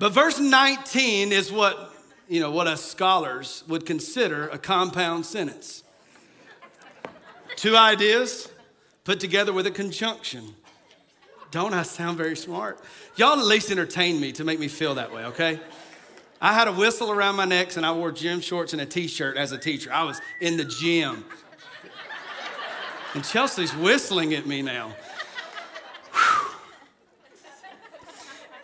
But 0.00 0.12
verse 0.12 0.40
19 0.40 1.30
is 1.30 1.52
what, 1.52 1.94
you 2.28 2.40
know, 2.40 2.50
what 2.50 2.66
us 2.66 2.84
scholars 2.84 3.62
would 3.68 3.86
consider 3.86 4.48
a 4.48 4.58
compound 4.58 5.26
sentence. 5.26 5.84
Two 7.54 7.76
ideas 7.76 8.51
put 9.04 9.20
together 9.20 9.52
with 9.52 9.66
a 9.66 9.70
conjunction. 9.70 10.54
Don't 11.50 11.74
I 11.74 11.82
sound 11.82 12.16
very 12.16 12.36
smart? 12.36 12.80
Y'all 13.16 13.38
at 13.38 13.44
least 13.44 13.70
entertain 13.70 14.20
me 14.20 14.32
to 14.32 14.44
make 14.44 14.58
me 14.58 14.68
feel 14.68 14.94
that 14.94 15.12
way, 15.12 15.24
okay? 15.26 15.60
I 16.40 16.54
had 16.54 16.66
a 16.66 16.72
whistle 16.72 17.10
around 17.12 17.36
my 17.36 17.44
neck 17.44 17.76
and 17.76 17.86
I 17.86 17.92
wore 17.92 18.10
gym 18.10 18.40
shorts 18.40 18.72
and 18.72 18.82
a 18.82 18.86
t 18.86 19.06
shirt 19.06 19.36
as 19.36 19.52
a 19.52 19.58
teacher. 19.58 19.92
I 19.92 20.02
was 20.04 20.20
in 20.40 20.56
the 20.56 20.64
gym. 20.64 21.24
And 23.14 23.22
Chelsea's 23.22 23.76
whistling 23.76 24.32
at 24.34 24.46
me 24.46 24.62
now. 24.62 24.94
Whew. 26.12 26.48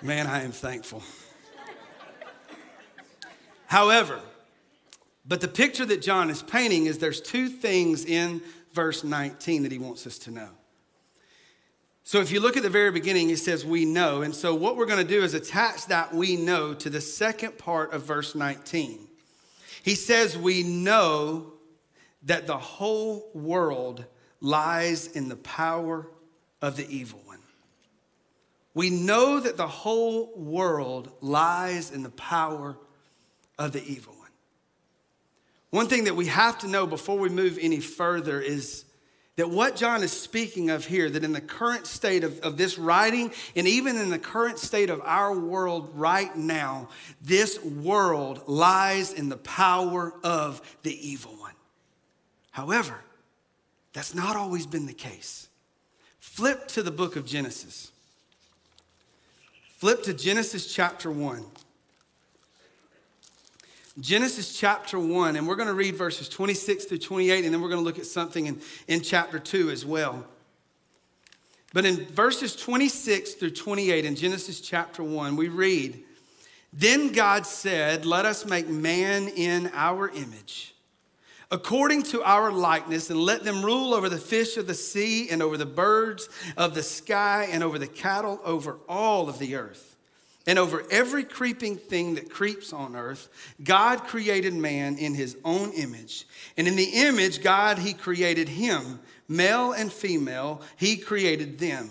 Man, 0.08 0.26
I 0.26 0.42
am 0.42 0.52
thankful. 0.52 1.02
However, 3.66 4.20
but 5.26 5.42
the 5.42 5.48
picture 5.48 5.84
that 5.84 6.00
John 6.00 6.30
is 6.30 6.42
painting 6.42 6.86
is 6.86 6.98
there's 6.98 7.20
two 7.20 7.48
things 7.48 8.06
in 8.06 8.40
verse 8.72 9.04
19 9.04 9.62
that 9.62 9.72
he 9.72 9.78
wants 9.78 10.06
us 10.06 10.18
to 10.20 10.30
know. 10.30 10.50
So 12.04 12.20
if 12.20 12.32
you 12.32 12.40
look 12.40 12.56
at 12.56 12.62
the 12.62 12.70
very 12.70 12.90
beginning, 12.90 13.28
he 13.28 13.36
says, 13.36 13.66
We 13.66 13.84
know. 13.84 14.22
And 14.22 14.34
so 14.34 14.54
what 14.54 14.76
we're 14.76 14.86
going 14.86 15.06
to 15.06 15.12
do 15.12 15.22
is 15.22 15.34
attach 15.34 15.86
that 15.88 16.14
we 16.14 16.36
know 16.36 16.72
to 16.74 16.88
the 16.88 17.00
second 17.02 17.58
part 17.58 17.92
of 17.92 18.02
verse 18.02 18.34
19. 18.34 19.06
He 19.82 19.94
says, 19.94 20.36
We 20.36 20.62
know 20.62 21.52
that 22.22 22.46
the 22.46 22.56
whole 22.56 23.30
world 23.34 24.04
lies 24.40 25.08
in 25.08 25.28
the 25.28 25.36
power 25.36 26.08
of 26.62 26.76
the 26.76 26.88
evil 26.88 27.20
one. 27.26 27.38
We 28.74 28.90
know 28.90 29.40
that 29.40 29.56
the 29.56 29.66
whole 29.66 30.32
world 30.36 31.12
lies 31.20 31.90
in 31.90 32.02
the 32.02 32.10
power 32.10 32.78
of 33.58 33.72
the 33.72 33.84
evil 33.84 34.14
one. 35.70 35.86
Thing 35.86 36.04
that 36.04 36.16
we 36.16 36.26
have 36.26 36.58
to 36.58 36.68
know 36.68 36.86
before 36.86 37.18
we 37.18 37.28
move 37.28 37.58
any 37.60 37.80
further 37.80 38.40
is 38.40 38.84
that 39.36 39.48
what 39.48 39.76
John 39.76 40.02
is 40.02 40.10
speaking 40.10 40.70
of 40.70 40.84
here, 40.84 41.08
that 41.08 41.22
in 41.22 41.32
the 41.32 41.40
current 41.40 41.86
state 41.86 42.24
of, 42.24 42.40
of 42.40 42.56
this 42.56 42.76
writing, 42.76 43.32
and 43.54 43.68
even 43.68 43.96
in 43.96 44.10
the 44.10 44.18
current 44.18 44.58
state 44.58 44.90
of 44.90 45.00
our 45.04 45.38
world 45.38 45.90
right 45.94 46.34
now, 46.34 46.88
this 47.22 47.62
world 47.62 48.42
lies 48.48 49.12
in 49.12 49.28
the 49.28 49.36
power 49.36 50.12
of 50.24 50.60
the 50.82 51.08
evil 51.08 51.32
one. 51.36 51.52
However, 52.50 52.98
that's 53.92 54.12
not 54.12 54.34
always 54.34 54.66
been 54.66 54.86
the 54.86 54.92
case. 54.92 55.48
Flip 56.18 56.66
to 56.68 56.82
the 56.82 56.90
book 56.90 57.14
of 57.14 57.24
Genesis. 57.24 57.92
Flip 59.76 60.02
to 60.02 60.12
Genesis 60.14 60.72
chapter 60.72 61.12
1. 61.12 61.44
Genesis 64.00 64.56
chapter 64.56 64.98
1, 64.98 65.36
and 65.36 65.46
we're 65.48 65.56
going 65.56 65.68
to 65.68 65.74
read 65.74 65.96
verses 65.96 66.28
26 66.28 66.84
through 66.84 66.98
28, 66.98 67.44
and 67.44 67.52
then 67.52 67.60
we're 67.60 67.68
going 67.68 67.80
to 67.80 67.84
look 67.84 67.98
at 67.98 68.06
something 68.06 68.46
in, 68.46 68.60
in 68.86 69.00
chapter 69.00 69.38
2 69.38 69.70
as 69.70 69.84
well. 69.84 70.24
But 71.72 71.84
in 71.84 72.06
verses 72.06 72.54
26 72.54 73.34
through 73.34 73.50
28 73.50 74.04
in 74.04 74.14
Genesis 74.14 74.60
chapter 74.60 75.02
1, 75.02 75.36
we 75.36 75.48
read, 75.48 76.02
Then 76.72 77.12
God 77.12 77.44
said, 77.44 78.06
Let 78.06 78.24
us 78.24 78.46
make 78.46 78.68
man 78.68 79.28
in 79.28 79.70
our 79.74 80.08
image 80.10 80.74
according 81.50 82.02
to 82.02 82.22
our 82.22 82.52
likeness, 82.52 83.10
and 83.10 83.20
let 83.20 83.42
them 83.42 83.64
rule 83.64 83.94
over 83.94 84.08
the 84.08 84.18
fish 84.18 84.56
of 84.56 84.66
the 84.66 84.74
sea, 84.74 85.30
and 85.30 85.42
over 85.42 85.56
the 85.56 85.66
birds 85.66 86.28
of 86.56 86.74
the 86.74 86.82
sky, 86.82 87.48
and 87.50 87.62
over 87.62 87.78
the 87.78 87.86
cattle, 87.86 88.40
over 88.44 88.78
all 88.88 89.28
of 89.28 89.38
the 89.38 89.54
earth, 89.54 89.87
and 90.48 90.58
over 90.58 90.82
every 90.90 91.24
creeping 91.24 91.76
thing 91.76 92.14
that 92.14 92.30
creeps 92.30 92.72
on 92.72 92.96
earth. 92.96 93.28
God 93.62 94.04
created 94.04 94.54
man 94.54 94.96
in 94.96 95.12
his 95.12 95.36
own 95.44 95.72
image. 95.72 96.26
And 96.56 96.66
in 96.66 96.74
the 96.74 96.90
image, 96.94 97.42
God, 97.42 97.78
he 97.78 97.92
created 97.92 98.48
him, 98.48 98.98
male 99.28 99.72
and 99.72 99.92
female, 99.92 100.62
he 100.76 100.96
created 100.96 101.58
them. 101.58 101.90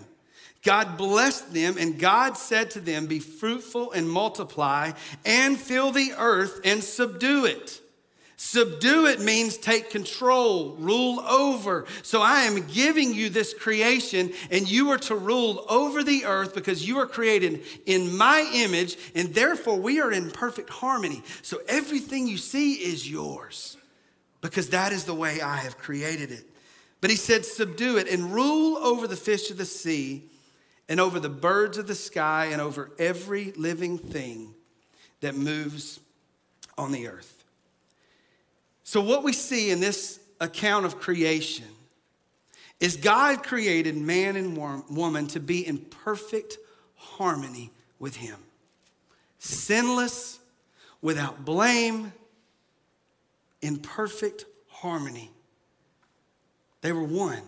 God 0.63 0.97
blessed 0.97 1.53
them, 1.53 1.77
and 1.77 1.99
God 1.99 2.35
said 2.35 2.71
to 2.71 2.81
them, 2.81 3.05
Be 3.05 3.19
fruitful 3.19 3.91
and 3.91 4.09
multiply, 4.09 4.93
and 5.23 5.55
fill 5.55 5.91
the 5.91 6.13
earth 6.17 6.59
and 6.65 6.83
subdue 6.83 7.45
it 7.45 7.79
Subdue 8.39 9.07
it 9.07 9.19
means 9.19 9.57
take 9.57 9.89
control, 9.89 10.75
rule 10.75 11.19
over. 11.21 11.85
So 12.03 12.21
I 12.21 12.43
am 12.43 12.67
giving 12.67 13.15
you 13.15 13.29
this 13.29 13.51
creation, 13.51 14.31
and 14.51 14.69
you 14.69 14.91
are 14.91 14.99
to 14.99 15.15
rule 15.15 15.65
over 15.67 16.03
the 16.03 16.25
earth 16.25 16.53
because 16.53 16.87
you 16.87 16.99
are 16.99 17.07
created 17.07 17.63
in 17.87 18.15
my 18.15 18.47
image, 18.53 18.95
and 19.15 19.33
therefore 19.33 19.79
we 19.79 19.99
are 19.99 20.11
in 20.11 20.29
perfect 20.29 20.69
harmony. 20.69 21.23
So 21.41 21.61
everything 21.67 22.27
you 22.27 22.37
see 22.37 22.73
is 22.73 23.09
yours 23.09 23.75
because 24.41 24.69
that 24.69 24.93
is 24.93 25.05
the 25.05 25.15
way 25.15 25.41
I 25.41 25.57
have 25.57 25.79
created 25.79 26.31
it. 26.31 26.45
But 27.01 27.09
he 27.09 27.15
said, 27.15 27.43
Subdue 27.43 27.97
it 27.97 28.07
and 28.07 28.31
rule 28.31 28.77
over 28.77 29.07
the 29.07 29.15
fish 29.15 29.49
of 29.49 29.57
the 29.57 29.65
sea, 29.65 30.29
and 30.87 30.99
over 30.99 31.19
the 31.19 31.27
birds 31.27 31.79
of 31.79 31.87
the 31.87 31.95
sky, 31.95 32.49
and 32.51 32.61
over 32.61 32.91
every 32.99 33.51
living 33.53 33.97
thing 33.97 34.53
that 35.21 35.35
moves 35.35 35.99
on 36.77 36.91
the 36.91 37.07
earth. 37.07 37.36
So, 38.87 39.01
what 39.01 39.21
we 39.21 39.33
see 39.33 39.69
in 39.69 39.81
this 39.81 40.17
account 40.39 40.85
of 40.85 40.97
creation 40.97 41.65
is 42.79 42.95
God 42.95 43.43
created 43.43 43.97
man 43.97 44.37
and 44.37 44.57
woman 44.89 45.27
to 45.27 45.41
be 45.41 45.67
in 45.67 45.79
perfect 45.79 46.57
harmony 46.95 47.73
with 47.99 48.15
Him, 48.15 48.37
sinless, 49.39 50.39
without 51.01 51.43
blame, 51.43 52.13
in 53.61 53.79
perfect 53.79 54.45
harmony. 54.69 55.31
They 56.79 56.93
were 56.93 57.03
one. 57.03 57.43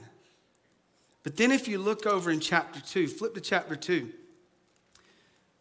But 1.24 1.38
then, 1.38 1.54
if 1.54 1.70
you 1.70 1.78
look 1.78 2.06
over 2.06 2.32
in 2.32 2.42
chapter 2.42 2.82
2, 2.82 3.08
flip 3.08 3.34
to 3.36 3.40
chapter 3.40 3.78
2, 3.78 4.10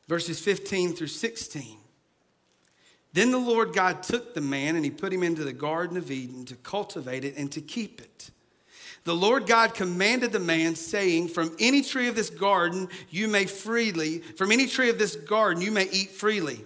verses 0.09 0.41
15 0.41 0.95
through 0.95 1.07
16. 1.07 1.79
Then 3.13 3.31
the 3.31 3.39
Lord 3.39 3.73
God 3.73 4.03
took 4.03 4.35
the 4.35 4.41
man 4.41 4.77
and 4.77 4.85
he 4.85 4.91
put 4.91 5.13
him 5.13 5.23
into 5.23 5.45
the 5.45 5.53
Garden 5.53 5.97
of 5.97 6.11
Eden 6.11 6.45
to 6.47 6.57
cultivate 6.57 7.25
it 7.25 7.37
and 7.37 7.51
to 7.53 7.61
keep 7.61 8.01
it. 8.01 8.31
The 9.05 9.15
Lord 9.15 9.47
God 9.47 9.75
commanded 9.75 10.33
the 10.33 10.39
man, 10.39 10.75
saying, 10.75 11.29
From 11.29 11.57
any 11.59 11.81
tree 11.81 12.09
of 12.09 12.15
this 12.15 12.29
garden 12.29 12.89
you 13.09 13.27
may 13.27 13.47
freely, 13.47 14.19
from 14.19 14.53
any 14.53 14.67
tree 14.67 14.91
of 14.91 14.99
this 14.99 15.17
garden 15.17 15.63
you 15.63 15.71
may 15.71 15.89
eat 15.91 16.11
freely, 16.11 16.65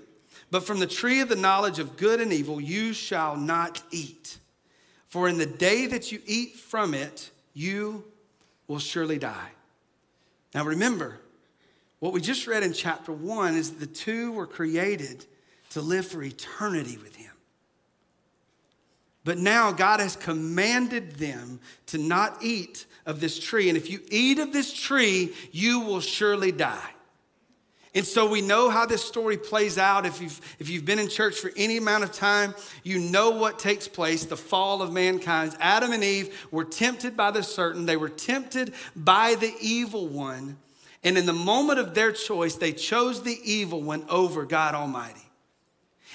but 0.51 0.65
from 0.65 0.81
the 0.81 0.87
tree 0.87 1.21
of 1.21 1.29
the 1.29 1.37
knowledge 1.37 1.79
of 1.79 1.97
good 1.97 2.21
and 2.21 2.33
evil 2.33 2.61
you 2.61 2.93
shall 2.93 3.37
not 3.37 3.81
eat. 3.93 4.39
For 5.07 5.29
in 5.29 5.39
the 5.39 5.47
day 5.47 5.87
that 5.87 6.11
you 6.11 6.21
eat 6.27 6.57
from 6.57 6.95
it, 6.95 7.31
you 7.55 8.05
will 8.67 8.81
surely 8.81 9.19
die. 9.19 9.51
Now 10.55 10.65
remember, 10.65 11.21
what 12.01 12.13
we 12.13 12.21
just 12.21 12.49
read 12.49 12.65
in 12.65 12.73
chapter 12.73 13.13
one 13.13 13.55
is 13.55 13.73
the 13.73 13.87
two 13.87 14.33
were 14.33 14.47
created 14.47 15.27
to 15.73 15.81
live 15.81 16.07
for 16.07 16.23
eternity 16.23 16.99
with 16.99 17.17
Him. 17.17 17.31
But 19.25 19.39
now 19.39 19.73
God 19.73 20.01
has 20.01 20.17
commanded 20.17 21.13
them 21.13 21.61
to 21.87 21.99
not 21.99 22.39
eat 22.43 22.87
of 23.07 23.21
this 23.21 23.39
tree. 23.39 23.69
And 23.69 23.77
if 23.79 23.89
you 23.91 24.01
eat 24.11 24.39
of 24.39 24.53
this 24.53 24.73
tree, 24.73 25.33
you 25.53 25.81
will 25.81 26.01
surely 26.01 26.53
die. 26.53 26.91
And 27.95 28.07
so 28.07 28.29
we 28.29 28.41
know 28.41 28.71
how 28.71 28.87
this 28.87 29.05
story 29.05 29.37
plays 29.37 29.77
out. 29.77 30.07
If 30.07 30.23
you've, 30.23 30.41
if 30.59 30.71
you've 30.71 30.87
been 30.87 30.99
in 30.99 31.09
church 31.09 31.39
for 31.39 31.53
any 31.57 31.77
amount 31.77 32.05
of 32.05 32.13
time, 32.13 32.55
you 32.83 32.99
know 32.99 33.31
what 33.31 33.59
takes 33.59 33.87
place 33.87 34.25
the 34.25 34.37
fall 34.37 34.81
of 34.81 34.93
mankind. 34.93 35.55
Adam 35.61 35.93
and 35.93 36.03
Eve 36.03 36.47
were 36.51 36.65
tempted 36.65 37.17
by 37.17 37.31
the 37.31 37.43
certain, 37.43 37.85
they 37.85 37.99
were 37.99 38.09
tempted 38.09 38.73
by 38.97 39.35
the 39.35 39.53
evil 39.61 40.09
one. 40.09 40.57
And 41.05 41.19
in 41.19 41.27
the 41.27 41.35
moment 41.35 41.81
of 41.81 41.95
their 41.95 42.13
choice, 42.13 42.55
they 42.55 42.73
chose 42.73 43.23
the 43.23 43.39
evil 43.45 43.83
one 43.83 44.07
over 44.09 44.47
God 44.47 44.75
Almighty. 44.75 45.29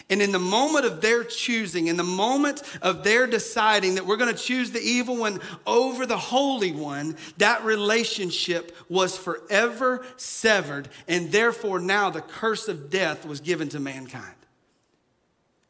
And 0.09 0.21
in 0.21 0.31
the 0.31 0.39
moment 0.39 0.85
of 0.85 1.01
their 1.01 1.23
choosing, 1.23 1.87
in 1.87 1.97
the 1.97 2.03
moment 2.03 2.63
of 2.81 3.03
their 3.03 3.27
deciding 3.27 3.95
that 3.95 4.05
we're 4.05 4.17
going 4.17 4.33
to 4.33 4.41
choose 4.41 4.71
the 4.71 4.79
evil 4.79 5.17
one 5.17 5.39
over 5.65 6.05
the 6.05 6.17
holy 6.17 6.71
one, 6.71 7.17
that 7.37 7.63
relationship 7.63 8.75
was 8.89 9.17
forever 9.17 10.05
severed. 10.15 10.89
And 11.07 11.31
therefore, 11.31 11.79
now 11.79 12.09
the 12.09 12.21
curse 12.21 12.67
of 12.67 12.89
death 12.89 13.25
was 13.25 13.41
given 13.41 13.69
to 13.69 13.79
mankind. 13.79 14.35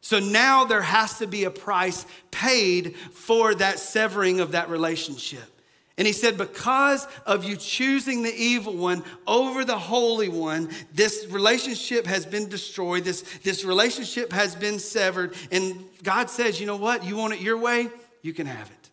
So 0.01 0.19
now 0.19 0.63
there 0.63 0.81
has 0.81 1.17
to 1.19 1.27
be 1.27 1.43
a 1.43 1.51
price 1.51 2.05
paid 2.31 2.95
for 2.95 3.53
that 3.55 3.79
severing 3.79 4.39
of 4.39 4.53
that 4.53 4.69
relationship. 4.69 5.56
And 5.97 6.05
he 6.05 6.13
said, 6.13 6.37
Because 6.37 7.07
of 7.25 7.43
you 7.43 7.55
choosing 7.55 8.21
the 8.21 8.33
evil 8.33 8.75
one 8.75 9.03
over 9.25 9.65
the 9.65 9.77
holy 9.77 10.29
one, 10.29 10.69
this 10.93 11.25
relationship 11.29 12.05
has 12.05 12.25
been 12.25 12.49
destroyed. 12.49 13.03
This, 13.03 13.23
this 13.39 13.65
relationship 13.65 14.31
has 14.31 14.55
been 14.55 14.79
severed. 14.79 15.35
And 15.51 15.83
God 16.03 16.29
says, 16.29 16.59
You 16.59 16.67
know 16.67 16.77
what? 16.77 17.03
You 17.03 17.17
want 17.17 17.33
it 17.33 17.41
your 17.41 17.57
way? 17.57 17.89
You 18.21 18.33
can 18.33 18.45
have 18.45 18.69
it. 18.69 18.89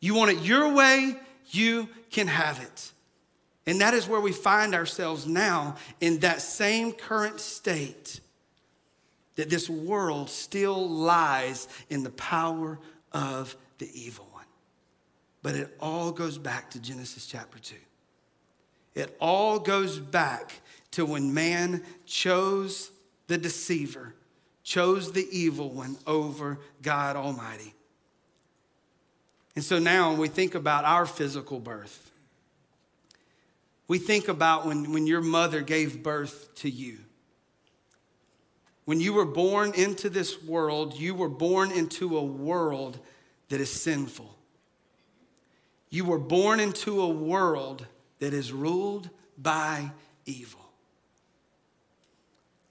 You 0.00 0.14
want 0.14 0.30
it 0.30 0.42
your 0.42 0.72
way? 0.74 1.16
You 1.50 1.88
can 2.10 2.26
have 2.26 2.60
it. 2.60 2.92
And 3.66 3.80
that 3.80 3.94
is 3.94 4.08
where 4.08 4.20
we 4.20 4.32
find 4.32 4.74
ourselves 4.74 5.26
now 5.26 5.76
in 6.00 6.20
that 6.20 6.42
same 6.42 6.92
current 6.92 7.40
state 7.40 8.20
that 9.36 9.48
this 9.48 9.70
world 9.70 10.28
still 10.28 10.88
lies 10.88 11.68
in 11.88 12.02
the 12.02 12.10
power 12.10 12.78
of 13.12 13.56
the 13.78 13.88
evil. 13.94 14.29
But 15.42 15.54
it 15.54 15.76
all 15.80 16.12
goes 16.12 16.38
back 16.38 16.70
to 16.70 16.80
Genesis 16.80 17.26
chapter 17.26 17.58
2. 17.58 17.74
It 18.94 19.16
all 19.20 19.58
goes 19.58 19.98
back 19.98 20.52
to 20.92 21.06
when 21.06 21.32
man 21.32 21.82
chose 22.04 22.90
the 23.28 23.38
deceiver, 23.38 24.14
chose 24.62 25.12
the 25.12 25.26
evil 25.30 25.70
one 25.70 25.96
over 26.06 26.58
God 26.82 27.16
Almighty. 27.16 27.74
And 29.54 29.64
so 29.64 29.78
now 29.78 30.10
when 30.10 30.18
we 30.18 30.28
think 30.28 30.54
about 30.54 30.84
our 30.84 31.06
physical 31.06 31.58
birth, 31.60 32.10
we 33.88 33.98
think 33.98 34.28
about 34.28 34.66
when, 34.66 34.92
when 34.92 35.06
your 35.06 35.20
mother 35.20 35.62
gave 35.62 36.02
birth 36.02 36.54
to 36.56 36.70
you. 36.70 36.98
When 38.84 39.00
you 39.00 39.12
were 39.12 39.24
born 39.24 39.72
into 39.74 40.08
this 40.08 40.42
world, 40.42 40.98
you 40.98 41.14
were 41.14 41.28
born 41.28 41.70
into 41.72 42.16
a 42.16 42.22
world 42.22 42.98
that 43.48 43.60
is 43.60 43.70
sinful. 43.70 44.36
You 45.90 46.04
were 46.04 46.18
born 46.18 46.60
into 46.60 47.02
a 47.02 47.08
world 47.08 47.84
that 48.20 48.32
is 48.32 48.52
ruled 48.52 49.10
by 49.36 49.90
evil. 50.24 50.60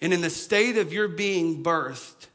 And 0.01 0.13
in 0.13 0.21
the 0.21 0.29
state 0.29 0.77
of 0.77 0.93
your 0.93 1.09
being 1.09 1.61
birthed, 1.61 2.27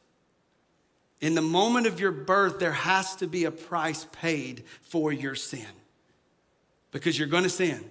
in 1.21 1.35
the 1.35 1.43
moment 1.43 1.87
of 1.87 1.99
your 2.01 2.13
birth, 2.13 2.59
there 2.59 2.73
has 2.73 3.17
to 3.17 3.27
be 3.27 3.45
a 3.45 3.51
price 3.51 4.07
paid 4.13 4.65
for 4.83 5.11
your 5.11 5.35
sin 5.35 5.67
because 6.91 7.19
you're 7.19 7.29
going 7.29 7.45
to 7.45 7.51
sin. 7.51 7.83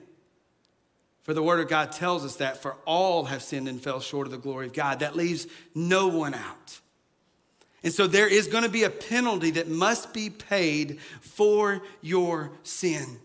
For 1.24 1.34
the 1.34 1.42
Word 1.42 1.60
of 1.60 1.70
God 1.70 1.94
tells 1.94 2.26
us 2.26 2.36
that, 2.36 2.62
for 2.62 2.76
all 2.86 3.26
have 3.26 3.42
sinned 3.42 3.68
and 3.68 3.82
fell 3.82 4.02
short 4.02 4.28
of 4.28 4.32
the 4.32 4.38
glory 4.38 4.68
of 4.68 4.74
God. 4.74 5.00
That 5.00 5.16
leaves 5.16 5.48
no 5.74 6.10
one 6.10 6.34
out. 6.34 6.80
And 7.84 7.92
so 7.92 8.08
there 8.08 8.28
is 8.28 8.48
going 8.48 8.64
to 8.64 8.70
be 8.70 8.84
a 8.84 8.90
penalty 8.90 9.52
that 9.52 9.68
must 9.68 10.14
be 10.14 10.30
paid 10.30 11.00
for 11.20 11.82
your 12.02 12.52
sin. 12.64 13.20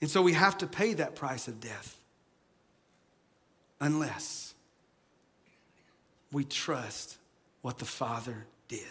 And 0.00 0.10
so 0.10 0.20
we 0.20 0.32
have 0.32 0.58
to 0.58 0.66
pay 0.66 0.94
that 0.94 1.14
price 1.14 1.48
of 1.48 1.60
death 1.60 1.96
unless 3.80 4.54
we 6.32 6.44
trust 6.44 7.16
what 7.62 7.78
the 7.78 7.84
Father 7.84 8.46
did. 8.68 8.82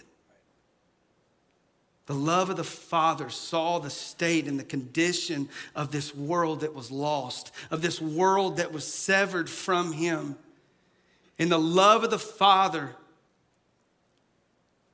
The 2.05 2.15
love 2.15 2.49
of 2.49 2.57
the 2.57 2.63
Father 2.63 3.29
saw 3.29 3.79
the 3.79 3.89
state 3.89 4.47
and 4.47 4.59
the 4.59 4.63
condition 4.63 5.49
of 5.75 5.91
this 5.91 6.15
world 6.15 6.61
that 6.61 6.73
was 6.73 6.91
lost, 6.91 7.51
of 7.69 7.81
this 7.81 8.01
world 8.01 8.57
that 8.57 8.73
was 8.73 8.85
severed 8.85 9.49
from 9.49 9.93
Him. 9.93 10.35
And 11.39 11.51
the 11.51 11.59
love 11.59 12.03
of 12.03 12.11
the 12.11 12.19
Father 12.19 12.95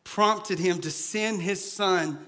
prompted 0.03 0.59
him 0.59 0.81
to 0.81 0.91
send 0.91 1.41
his 1.41 1.71
son 1.71 2.25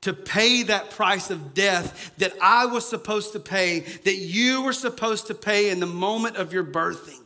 to 0.00 0.12
pay 0.12 0.62
that 0.64 0.90
price 0.90 1.30
of 1.30 1.54
death 1.54 2.12
that 2.18 2.32
I 2.40 2.66
was 2.66 2.88
supposed 2.88 3.32
to 3.32 3.40
pay, 3.40 3.80
that 3.80 4.16
you 4.16 4.62
were 4.62 4.72
supposed 4.72 5.26
to 5.26 5.34
pay 5.34 5.70
in 5.70 5.80
the 5.80 5.86
moment 5.86 6.36
of 6.36 6.52
your 6.52 6.64
birthing. 6.64 7.20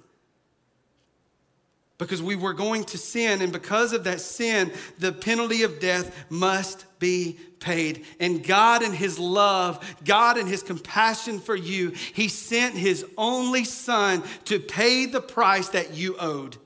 Because 1.99 2.23
we 2.23 2.35
were 2.35 2.55
going 2.55 2.85
to 2.85 2.99
sin, 2.99 3.43
and 3.43 3.53
because 3.53 3.93
of 3.93 4.05
that 4.05 4.21
sin, 4.21 4.73
the 4.99 5.13
penalty 5.13 5.63
of 5.63 5.79
death 5.79 6.27
must 6.31 6.85
be 6.99 7.39
paid. 7.61 8.05
And 8.19 8.45
God, 8.45 8.83
in 8.83 8.93
His 8.93 9.19
love, 9.19 9.97
God, 10.05 10.37
in 10.37 10.47
His 10.47 10.63
compassion 10.63 11.39
for 11.39 11.55
you, 11.55 11.91
He 11.91 12.29
sent 12.29 12.75
His 12.75 13.05
only 13.17 13.65
Son 13.65 14.23
to 14.47 14.59
pay 14.59 15.07
the 15.07 15.21
price 15.21 15.69
that 15.69 15.95
you 15.95 16.17
owed. 16.19 16.57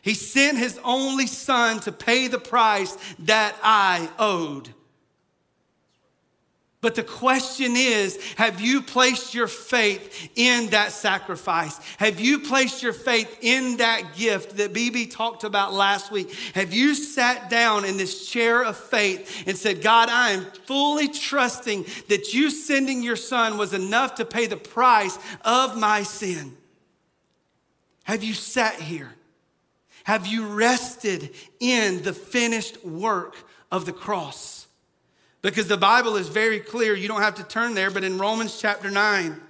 He 0.00 0.14
sent 0.14 0.56
His 0.56 0.78
only 0.84 1.26
Son 1.26 1.80
to 1.80 1.92
pay 1.92 2.28
the 2.28 2.38
price 2.38 2.96
that 3.18 3.56
I 3.62 4.08
owed. 4.18 4.72
But 6.82 6.94
the 6.94 7.02
question 7.02 7.74
is 7.74 8.22
have 8.36 8.60
you 8.60 8.82
placed 8.82 9.34
your 9.34 9.48
faith 9.48 10.30
in 10.36 10.68
that 10.70 10.92
sacrifice? 10.92 11.78
Have 11.96 12.20
you 12.20 12.38
placed 12.38 12.82
your 12.82 12.92
faith 12.92 13.38
in 13.40 13.78
that 13.78 14.14
gift 14.16 14.56
that 14.58 14.72
BB 14.72 15.10
talked 15.10 15.42
about 15.42 15.72
last 15.72 16.12
week? 16.12 16.32
Have 16.54 16.74
you 16.74 16.94
sat 16.94 17.48
down 17.48 17.84
in 17.84 17.96
this 17.96 18.28
chair 18.28 18.62
of 18.62 18.76
faith 18.76 19.44
and 19.46 19.56
said, 19.56 19.82
God, 19.82 20.10
I 20.10 20.32
am 20.32 20.44
fully 20.66 21.08
trusting 21.08 21.86
that 22.08 22.34
you 22.34 22.50
sending 22.50 23.02
your 23.02 23.16
son 23.16 23.56
was 23.56 23.72
enough 23.72 24.16
to 24.16 24.24
pay 24.24 24.46
the 24.46 24.56
price 24.56 25.18
of 25.44 25.78
my 25.78 26.02
sin? 26.02 26.56
Have 28.04 28.22
you 28.22 28.34
sat 28.34 28.74
here? 28.74 29.12
Have 30.04 30.26
you 30.26 30.46
rested 30.46 31.34
in 31.58 32.02
the 32.02 32.12
finished 32.12 32.84
work 32.84 33.34
of 33.72 33.86
the 33.86 33.92
cross? 33.92 34.55
Because 35.42 35.68
the 35.68 35.76
Bible 35.76 36.16
is 36.16 36.28
very 36.28 36.60
clear. 36.60 36.94
You 36.94 37.08
don't 37.08 37.22
have 37.22 37.36
to 37.36 37.44
turn 37.44 37.74
there, 37.74 37.90
but 37.90 38.04
in 38.04 38.18
Romans 38.18 38.58
chapter 38.60 38.90
9, 38.90 39.40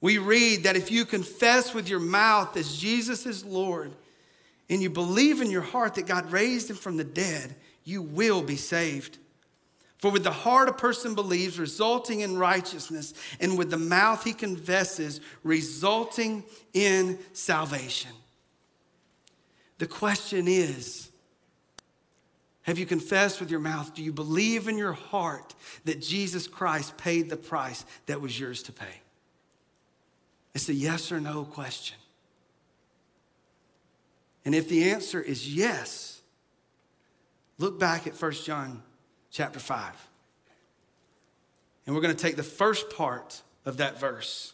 we 0.00 0.18
read 0.18 0.64
that 0.64 0.76
if 0.76 0.90
you 0.90 1.04
confess 1.04 1.72
with 1.72 1.88
your 1.88 2.00
mouth 2.00 2.56
as 2.56 2.76
Jesus 2.76 3.24
is 3.24 3.44
Lord 3.44 3.92
and 4.68 4.82
you 4.82 4.90
believe 4.90 5.40
in 5.40 5.50
your 5.50 5.62
heart 5.62 5.94
that 5.94 6.06
God 6.06 6.32
raised 6.32 6.70
him 6.70 6.76
from 6.76 6.96
the 6.96 7.04
dead, 7.04 7.54
you 7.84 8.02
will 8.02 8.42
be 8.42 8.56
saved. 8.56 9.18
For 9.98 10.10
with 10.10 10.24
the 10.24 10.32
heart 10.32 10.68
a 10.68 10.72
person 10.72 11.14
believes, 11.14 11.60
resulting 11.60 12.22
in 12.22 12.36
righteousness, 12.36 13.14
and 13.38 13.56
with 13.56 13.70
the 13.70 13.78
mouth 13.78 14.24
he 14.24 14.32
confesses, 14.32 15.20
resulting 15.44 16.42
in 16.74 17.20
salvation. 17.32 18.10
The 19.78 19.86
question 19.86 20.48
is, 20.48 21.11
have 22.62 22.78
you 22.78 22.86
confessed 22.86 23.40
with 23.40 23.50
your 23.50 23.60
mouth? 23.60 23.94
Do 23.94 24.02
you 24.02 24.12
believe 24.12 24.68
in 24.68 24.78
your 24.78 24.92
heart 24.92 25.54
that 25.84 26.00
Jesus 26.00 26.46
Christ 26.46 26.96
paid 26.96 27.28
the 27.28 27.36
price 27.36 27.84
that 28.06 28.20
was 28.20 28.38
yours 28.38 28.62
to 28.64 28.72
pay? 28.72 29.00
It's 30.54 30.68
a 30.68 30.74
yes 30.74 31.10
or 31.10 31.20
no 31.20 31.44
question. 31.44 31.96
And 34.44 34.54
if 34.54 34.68
the 34.68 34.90
answer 34.90 35.20
is 35.20 35.52
yes, 35.52 36.20
look 37.58 37.78
back 37.78 38.06
at 38.06 38.20
1 38.20 38.32
John 38.32 38.82
chapter 39.30 39.58
5. 39.58 40.08
And 41.86 41.94
we're 41.94 42.02
going 42.02 42.14
to 42.14 42.22
take 42.22 42.36
the 42.36 42.42
first 42.42 42.90
part 42.90 43.42
of 43.64 43.78
that 43.78 43.98
verse 43.98 44.51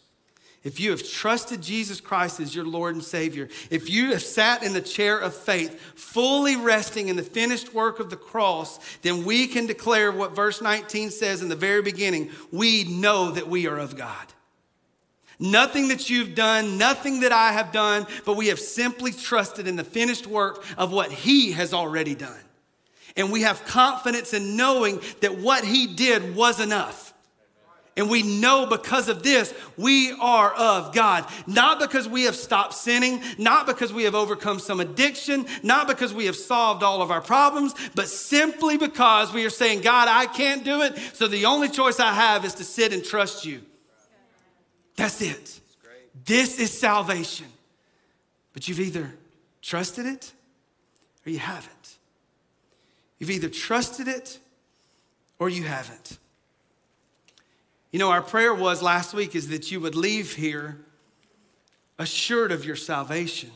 if 0.63 0.79
you 0.79 0.91
have 0.91 1.07
trusted 1.07 1.61
Jesus 1.61 2.01
Christ 2.01 2.41
as 2.41 2.53
your 2.53 2.65
Lord 2.65 2.93
and 2.93 3.03
Savior, 3.03 3.47
if 3.69 3.89
you 3.89 4.11
have 4.11 4.21
sat 4.21 4.61
in 4.61 4.73
the 4.73 4.81
chair 4.81 5.17
of 5.17 5.33
faith, 5.33 5.79
fully 5.95 6.57
resting 6.57 7.07
in 7.07 7.15
the 7.15 7.23
finished 7.23 7.73
work 7.73 7.99
of 7.99 8.09
the 8.09 8.17
cross, 8.17 8.79
then 9.01 9.23
we 9.23 9.47
can 9.47 9.67
declare 9.67 10.11
what 10.11 10.35
verse 10.35 10.61
19 10.61 11.11
says 11.11 11.41
in 11.41 11.47
the 11.47 11.55
very 11.55 11.81
beginning 11.81 12.29
we 12.51 12.83
know 12.83 13.31
that 13.31 13.47
we 13.47 13.67
are 13.67 13.77
of 13.77 13.95
God. 13.95 14.27
Nothing 15.39 15.87
that 15.87 16.09
you've 16.09 16.35
done, 16.35 16.77
nothing 16.77 17.21
that 17.21 17.31
I 17.31 17.53
have 17.53 17.71
done, 17.71 18.05
but 18.25 18.35
we 18.35 18.47
have 18.47 18.59
simply 18.59 19.13
trusted 19.13 19.67
in 19.67 19.77
the 19.77 19.85
finished 19.85 20.27
work 20.27 20.65
of 20.77 20.91
what 20.91 21.13
He 21.13 21.53
has 21.53 21.73
already 21.73 22.15
done. 22.15 22.41
And 23.15 23.31
we 23.31 23.43
have 23.43 23.63
confidence 23.65 24.33
in 24.33 24.57
knowing 24.57 24.99
that 25.21 25.37
what 25.37 25.63
He 25.63 25.87
did 25.87 26.35
was 26.35 26.59
enough. 26.59 27.08
And 27.99 28.09
we 28.09 28.23
know 28.23 28.65
because 28.65 29.09
of 29.09 29.23
this, 29.23 29.53
we 29.75 30.13
are 30.21 30.53
of 30.53 30.93
God. 30.93 31.25
Not 31.45 31.79
because 31.81 32.07
we 32.07 32.23
have 32.23 32.35
stopped 32.35 32.73
sinning, 32.73 33.21
not 33.37 33.67
because 33.67 33.91
we 33.91 34.05
have 34.05 34.15
overcome 34.15 34.59
some 34.59 34.79
addiction, 34.79 35.45
not 35.63 35.85
because 35.85 36.13
we 36.13 36.25
have 36.27 36.37
solved 36.37 36.81
all 36.81 37.01
of 37.01 37.11
our 37.11 37.19
problems, 37.19 37.75
but 37.95 38.07
simply 38.07 38.77
because 38.77 39.33
we 39.33 39.45
are 39.45 39.49
saying, 39.49 39.81
God, 39.81 40.07
I 40.07 40.27
can't 40.27 40.63
do 40.63 40.81
it. 40.81 40.97
So 41.11 41.27
the 41.27 41.45
only 41.45 41.67
choice 41.67 41.99
I 41.99 42.13
have 42.13 42.45
is 42.45 42.53
to 42.55 42.63
sit 42.63 42.93
and 42.93 43.03
trust 43.03 43.45
you. 43.45 43.63
That's 44.95 45.21
it. 45.21 45.59
This 46.23 46.57
is 46.57 46.71
salvation. 46.71 47.47
But 48.53 48.69
you've 48.69 48.79
either 48.79 49.13
trusted 49.61 50.05
it 50.05 50.31
or 51.25 51.31
you 51.31 51.39
haven't. 51.39 51.97
You've 53.17 53.31
either 53.31 53.49
trusted 53.49 54.07
it 54.07 54.39
or 55.37 55.49
you 55.49 55.63
haven't. 55.63 56.17
You 57.91 57.99
know, 57.99 58.11
our 58.11 58.21
prayer 58.21 58.53
was 58.53 58.81
last 58.81 59.13
week 59.13 59.35
is 59.35 59.49
that 59.49 59.71
you 59.71 59.79
would 59.79 59.95
leave 59.95 60.35
here 60.35 60.79
assured 61.97 62.51
of 62.51 62.63
your 62.63 62.75
salvation. 62.75 63.51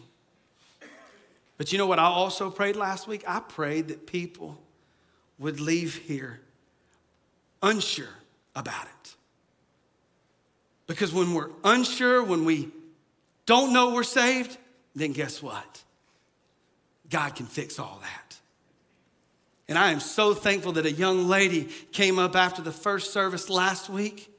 But 1.57 1.71
you 1.71 1.77
know 1.77 1.85
what 1.85 1.99
I 1.99 2.05
also 2.05 2.49
prayed 2.49 2.75
last 2.75 3.07
week? 3.07 3.23
I 3.27 3.39
prayed 3.39 3.89
that 3.89 4.07
people 4.07 4.57
would 5.37 5.59
leave 5.59 5.95
here 5.95 6.39
unsure 7.61 8.09
about 8.55 8.85
it. 8.85 9.15
Because 10.87 11.13
when 11.13 11.33
we're 11.33 11.49
unsure, 11.63 12.23
when 12.23 12.43
we 12.43 12.69
don't 13.45 13.71
know 13.71 13.93
we're 13.93 14.03
saved, 14.03 14.57
then 14.95 15.13
guess 15.13 15.41
what? 15.41 15.83
God 17.09 17.35
can 17.35 17.45
fix 17.45 17.79
all 17.79 17.99
that. 18.01 18.22
And 19.67 19.77
I 19.77 19.91
am 19.91 19.99
so 19.99 20.33
thankful 20.33 20.73
that 20.73 20.85
a 20.85 20.91
young 20.91 21.27
lady 21.27 21.69
came 21.91 22.19
up 22.19 22.35
after 22.35 22.61
the 22.61 22.71
first 22.71 23.13
service 23.13 23.49
last 23.49 23.89
week, 23.89 24.29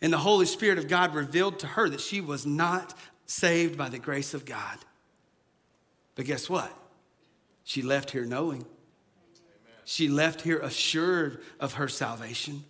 and 0.00 0.12
the 0.12 0.18
Holy 0.18 0.46
Spirit 0.46 0.78
of 0.78 0.88
God 0.88 1.14
revealed 1.14 1.58
to 1.60 1.66
her 1.66 1.88
that 1.88 2.00
she 2.00 2.20
was 2.20 2.46
not 2.46 2.94
saved 3.26 3.76
by 3.76 3.88
the 3.88 3.98
grace 3.98 4.34
of 4.34 4.44
God. 4.44 4.78
But 6.14 6.26
guess 6.26 6.48
what? 6.48 6.72
She 7.64 7.82
left 7.82 8.10
here 8.10 8.24
knowing. 8.24 8.66
She 9.84 10.08
left 10.08 10.42
here 10.42 10.58
assured 10.58 11.40
of 11.58 11.74
her 11.74 11.88
salvation 11.88 12.64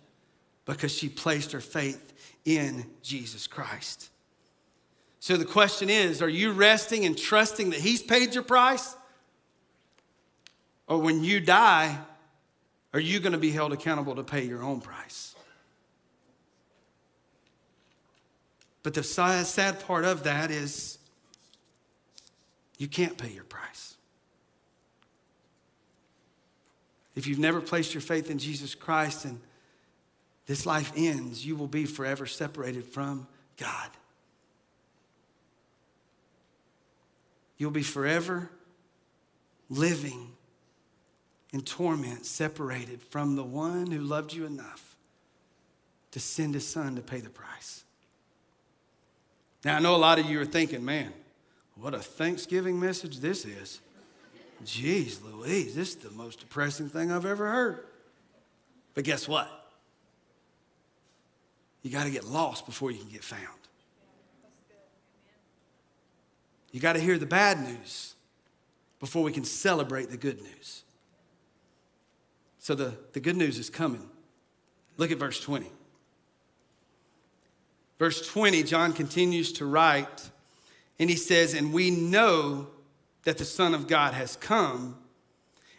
because 0.65 0.91
she 0.91 1.09
placed 1.09 1.51
her 1.51 1.59
faith 1.59 2.13
in 2.45 2.85
Jesus 3.03 3.47
Christ. 3.47 4.09
So 5.19 5.37
the 5.37 5.45
question 5.45 5.89
is 5.89 6.21
are 6.21 6.29
you 6.29 6.51
resting 6.51 7.05
and 7.05 7.17
trusting 7.17 7.69
that 7.71 7.79
He's 7.79 8.01
paid 8.01 8.33
your 8.33 8.43
price? 8.43 8.95
Or 10.91 10.97
when 10.97 11.23
you 11.23 11.39
die, 11.39 11.97
are 12.93 12.99
you 12.99 13.21
going 13.21 13.31
to 13.31 13.37
be 13.37 13.51
held 13.51 13.71
accountable 13.71 14.13
to 14.15 14.23
pay 14.23 14.43
your 14.43 14.61
own 14.61 14.81
price? 14.81 15.33
But 18.83 18.93
the 18.93 19.01
sad 19.01 19.79
part 19.87 20.03
of 20.03 20.23
that 20.23 20.51
is 20.51 20.97
you 22.77 22.89
can't 22.89 23.17
pay 23.17 23.29
your 23.29 23.45
price. 23.45 23.95
If 27.15 27.25
you've 27.25 27.39
never 27.39 27.61
placed 27.61 27.93
your 27.93 28.01
faith 28.01 28.29
in 28.29 28.37
Jesus 28.37 28.75
Christ 28.75 29.23
and 29.23 29.39
this 30.45 30.65
life 30.65 30.91
ends, 30.97 31.45
you 31.45 31.55
will 31.55 31.67
be 31.67 31.85
forever 31.85 32.25
separated 32.25 32.85
from 32.85 33.27
God. 33.55 33.91
You'll 37.57 37.71
be 37.71 37.81
forever 37.81 38.49
living 39.69 40.33
in 41.51 41.61
torment, 41.61 42.25
separated 42.25 43.01
from 43.01 43.35
the 43.35 43.43
one 43.43 43.91
who 43.91 43.99
loved 43.99 44.33
you 44.33 44.45
enough 44.45 44.95
to 46.11 46.19
send 46.19 46.53
his 46.53 46.67
son 46.67 46.95
to 46.95 47.01
pay 47.01 47.19
the 47.19 47.29
price. 47.29 47.83
Now, 49.63 49.77
I 49.77 49.79
know 49.79 49.95
a 49.95 49.97
lot 49.97 50.19
of 50.19 50.25
you 50.25 50.41
are 50.41 50.45
thinking, 50.45 50.83
man, 50.83 51.13
what 51.75 51.93
a 51.93 51.99
Thanksgiving 51.99 52.79
message 52.79 53.19
this 53.19 53.45
is. 53.45 53.79
Jeez 54.63 55.19
Louise, 55.23 55.75
this 55.75 55.89
is 55.89 55.95
the 55.95 56.11
most 56.11 56.39
depressing 56.39 56.89
thing 56.89 57.11
I've 57.11 57.25
ever 57.25 57.49
heard. 57.49 57.85
But 58.93 59.03
guess 59.03 59.27
what? 59.27 59.49
You 61.81 61.89
got 61.89 62.03
to 62.03 62.11
get 62.11 62.25
lost 62.25 62.65
before 62.65 62.91
you 62.91 62.99
can 62.99 63.09
get 63.09 63.23
found. 63.23 63.47
You 66.71 66.79
got 66.79 66.93
to 66.93 66.99
hear 66.99 67.17
the 67.17 67.25
bad 67.25 67.59
news 67.61 68.13
before 68.99 69.23
we 69.23 69.31
can 69.31 69.43
celebrate 69.43 70.09
the 70.09 70.17
good 70.17 70.41
news. 70.41 70.83
So 72.61 72.75
the, 72.75 72.93
the 73.13 73.19
good 73.19 73.35
news 73.35 73.57
is 73.57 73.71
coming. 73.71 74.07
Look 74.97 75.11
at 75.11 75.17
verse 75.17 75.41
20. 75.41 75.65
Verse 77.97 78.25
20, 78.27 78.61
John 78.63 78.93
continues 78.93 79.51
to 79.53 79.65
write, 79.65 80.29
and 80.99 81.09
he 81.09 81.15
says, 81.15 81.55
And 81.55 81.73
we 81.73 81.89
know 81.89 82.67
that 83.23 83.39
the 83.39 83.45
Son 83.45 83.73
of 83.73 83.87
God 83.87 84.13
has 84.13 84.35
come, 84.35 84.95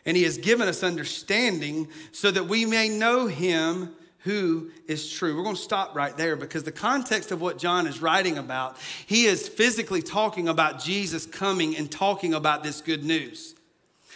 and 0.04 0.16
he 0.16 0.24
has 0.24 0.38
given 0.38 0.66
us 0.66 0.82
understanding 0.82 1.86
so 2.10 2.32
that 2.32 2.48
we 2.48 2.64
may 2.64 2.88
know 2.88 3.28
him 3.28 3.94
who 4.24 4.72
is 4.88 5.08
true. 5.08 5.36
We're 5.36 5.44
going 5.44 5.54
to 5.54 5.62
stop 5.62 5.94
right 5.94 6.16
there 6.16 6.34
because 6.34 6.64
the 6.64 6.72
context 6.72 7.30
of 7.30 7.40
what 7.40 7.58
John 7.58 7.86
is 7.86 8.02
writing 8.02 8.38
about, 8.38 8.76
he 9.06 9.26
is 9.26 9.48
physically 9.48 10.02
talking 10.02 10.48
about 10.48 10.82
Jesus 10.82 11.26
coming 11.26 11.76
and 11.76 11.90
talking 11.90 12.34
about 12.34 12.64
this 12.64 12.80
good 12.80 13.04
news. 13.04 13.54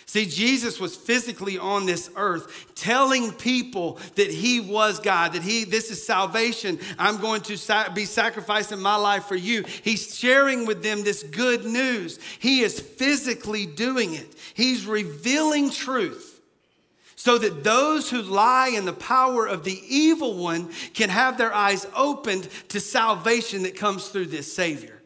See, 0.08 0.24
Jesus 0.26 0.78
was 0.78 0.94
physically 0.94 1.58
on 1.58 1.84
this 1.84 2.10
earth 2.14 2.72
telling 2.76 3.32
people 3.32 3.98
that 4.14 4.30
he 4.30 4.60
was 4.60 5.00
God, 5.00 5.32
that 5.32 5.42
he, 5.42 5.64
this 5.64 5.90
is 5.90 6.06
salvation. 6.06 6.78
I'm 6.96 7.16
going 7.18 7.40
to 7.42 7.90
be 7.92 8.04
sacrificing 8.04 8.78
my 8.78 8.94
life 8.94 9.24
for 9.24 9.34
you. 9.34 9.64
He's 9.82 10.16
sharing 10.16 10.64
with 10.64 10.84
them 10.84 11.02
this 11.02 11.24
good 11.24 11.64
news. 11.64 12.20
He 12.38 12.60
is 12.60 12.78
physically 12.78 13.66
doing 13.66 14.14
it, 14.14 14.34
he's 14.54 14.86
revealing 14.86 15.70
truth 15.70 16.34
so 17.18 17.38
that 17.38 17.64
those 17.64 18.08
who 18.08 18.22
lie 18.22 18.68
in 18.68 18.84
the 18.84 18.92
power 18.92 19.46
of 19.46 19.64
the 19.64 19.82
evil 19.88 20.36
one 20.36 20.70
can 20.94 21.08
have 21.08 21.36
their 21.36 21.52
eyes 21.52 21.84
opened 21.96 22.48
to 22.68 22.78
salvation 22.78 23.64
that 23.64 23.74
comes 23.74 24.08
through 24.08 24.26
this 24.26 24.52
Savior. 24.52 25.02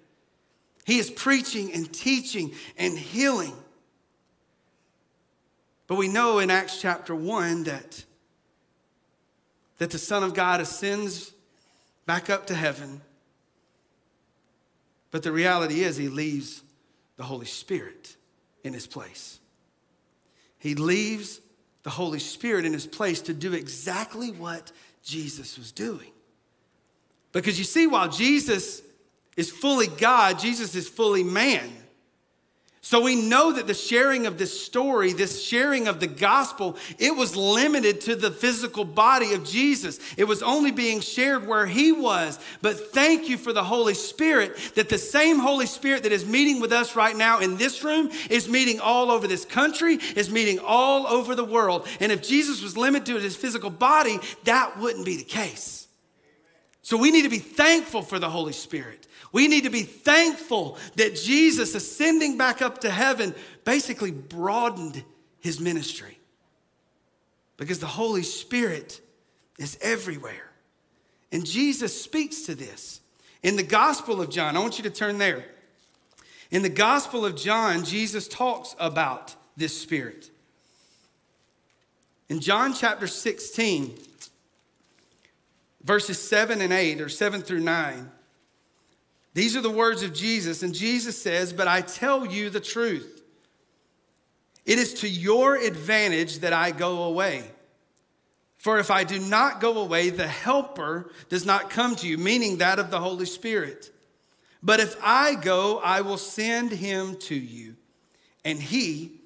He 0.85 0.99
is 0.99 1.09
preaching 1.09 1.73
and 1.73 1.91
teaching 1.91 2.53
and 2.77 2.99
healing. 2.99 3.55
But 5.91 5.99
we 5.99 6.07
know 6.07 6.39
in 6.39 6.53
Acts 6.53 6.81
chapter 6.81 7.17
1 7.17 7.65
that, 7.65 8.05
that 9.79 9.91
the 9.91 9.99
Son 9.99 10.23
of 10.23 10.35
God 10.35 10.61
ascends 10.61 11.33
back 12.07 12.31
up 12.31 12.47
to 12.47 12.55
heaven. 12.55 13.01
But 15.11 15.25
the 15.25 15.33
reality 15.33 15.81
is, 15.81 15.97
he 15.97 16.07
leaves 16.07 16.63
the 17.17 17.25
Holy 17.25 17.47
Spirit 17.47 18.15
in 18.63 18.73
his 18.73 18.87
place. 18.87 19.41
He 20.61 20.77
leaves 20.77 21.41
the 21.83 21.91
Holy 21.91 22.21
Spirit 22.21 22.65
in 22.65 22.73
his 22.73 22.87
place 22.87 23.21
to 23.23 23.35
do 23.35 23.53
exactly 23.53 24.31
what 24.31 24.71
Jesus 25.03 25.59
was 25.59 25.73
doing. 25.73 26.13
Because 27.33 27.59
you 27.59 27.65
see, 27.65 27.89
while 27.89 28.09
Jesus 28.09 28.81
is 29.37 29.51
fully 29.51 29.89
God, 29.89 30.39
Jesus 30.39 30.77
is 30.77 30.89
fully 30.89 31.25
man. 31.25 31.69
So 32.83 33.03
we 33.03 33.15
know 33.15 33.53
that 33.53 33.67
the 33.67 33.75
sharing 33.75 34.27
of 34.27 34.39
this 34.39 34.59
story, 34.59 35.13
this 35.13 35.45
sharing 35.45 35.87
of 35.87 36.01
the 36.01 36.07
gospel, 36.07 36.79
it 36.99 37.15
was 37.15 37.37
limited 37.37 38.01
to 38.03 38.17
the 38.17 38.31
physical 38.31 38.87
body 38.87 39.35
of 39.35 39.45
Jesus. 39.45 40.01
It 40.17 40.25
was 40.25 40.43
only 40.43 40.71
being 40.71 41.01
shared 41.01 41.47
where 41.47 41.67
he 41.67 41.93
was. 41.93 42.39
But 42.63 42.93
thank 42.93 43.29
you 43.29 43.37
for 43.37 43.53
the 43.53 43.63
Holy 43.63 43.93
Spirit 43.93 44.57
that 44.77 44.89
the 44.89 44.97
same 44.97 45.39
Holy 45.39 45.67
Spirit 45.67 46.05
that 46.05 46.13
is 46.13 46.25
meeting 46.25 46.59
with 46.59 46.73
us 46.73 46.97
right 46.97 47.15
now 47.15 47.41
in 47.41 47.59
this 47.59 47.85
room 47.85 48.11
is 48.31 48.49
meeting 48.49 48.81
all 48.81 49.11
over 49.11 49.27
this 49.27 49.45
country, 49.45 49.97
is 50.17 50.31
meeting 50.31 50.59
all 50.59 51.07
over 51.07 51.35
the 51.35 51.45
world. 51.45 51.87
And 52.01 52.11
if 52.11 52.23
Jesus 52.23 52.63
was 52.63 52.79
limited 52.79 53.07
to 53.07 53.21
his 53.21 53.37
physical 53.37 53.71
body, 53.71 54.19
that 54.45 54.79
wouldn't 54.79 55.05
be 55.05 55.19
the 55.19 55.25
case. 55.25 55.80
So 56.83 56.97
we 56.97 57.11
need 57.11 57.23
to 57.23 57.29
be 57.29 57.39
thankful 57.39 58.03
for 58.03 58.19
the 58.19 58.31
Holy 58.31 58.53
Spirit. 58.53 59.07
We 59.33 59.49
need 59.49 59.65
to 59.65 59.71
be 59.71 59.83
thankful 59.83 60.79
that 60.97 61.15
Jesus 61.15 61.75
ascending 61.75 62.39
back 62.39 62.63
up 62.63 62.79
to 62.79 62.91
heaven 62.91 63.35
basically 63.65 64.11
broadened 64.11 65.05
his 65.39 65.61
ministry 65.61 66.19
because 67.57 67.79
the 67.79 67.87
Holy 67.87 68.23
Spirit 68.23 69.01
is 69.59 69.79
everywhere. 69.83 70.51
And 71.31 71.47
Jesus 71.47 72.03
speaks 72.03 72.43
to 72.43 72.55
this. 72.55 73.01
In 73.43 73.57
the 73.57 73.63
Gospel 73.63 74.21
of 74.21 74.31
John, 74.31 74.57
I 74.57 74.61
want 74.61 74.79
you 74.79 74.85
to 74.85 74.91
turn 74.91 75.19
there. 75.19 75.45
In 76.51 76.63
the 76.63 76.69
Gospel 76.69 77.25
of 77.25 77.37
John, 77.37 77.85
Jesus 77.85 78.27
talks 78.27 78.75
about 78.79 79.35
this 79.57 79.79
Spirit. 79.79 80.31
In 82.29 82.41
John 82.41 82.75
chapter 82.75 83.07
16, 83.07 83.99
verses 85.83 86.21
7 86.21 86.61
and 86.61 86.73
8, 86.73 87.01
or 87.01 87.09
7 87.09 87.43
through 87.43 87.61
9, 87.61 88.11
these 89.33 89.57
are 89.57 89.61
the 89.61 89.71
words 89.71 90.03
of 90.03 90.13
Jesus, 90.13 90.63
and 90.63 90.75
Jesus 90.75 91.21
says, 91.21 91.53
But 91.53 91.69
I 91.69 91.83
tell 91.83 92.27
you 92.27 92.51
the 92.51 92.61
truth. 92.61 93.23
It 94.67 94.79
is 94.79 94.95
to 94.95 95.09
your 95.09 95.57
advantage 95.57 96.41
that 96.41 96.53
I 96.53 96.71
go 96.71 97.05
away. 97.05 97.51
For 98.59 98.79
if 98.79 98.91
I 98.91 99.05
do 99.05 99.19
not 99.19 99.61
go 99.61 99.79
away, 99.79 100.11
the 100.11 100.27
Helper 100.29 101.11
does 101.29 101.47
not 101.47 101.71
come 101.71 101.97
to 101.97 102.07
you, 102.07 102.19
meaning 102.19 102.59
that 102.59 102.79
of 102.79 102.91
the 102.91 103.01
Holy 103.01 103.25
Spirit. 103.25 103.91
But 104.63 104.81
if 104.81 104.97
I 105.03 105.35
go, 105.35 105.79
I 105.79 106.03
will 106.03 106.19
send 106.19 106.71
him 106.71 107.17
to 107.21 107.35
you. 107.35 107.77
And 108.45 108.61
he, 108.61 109.23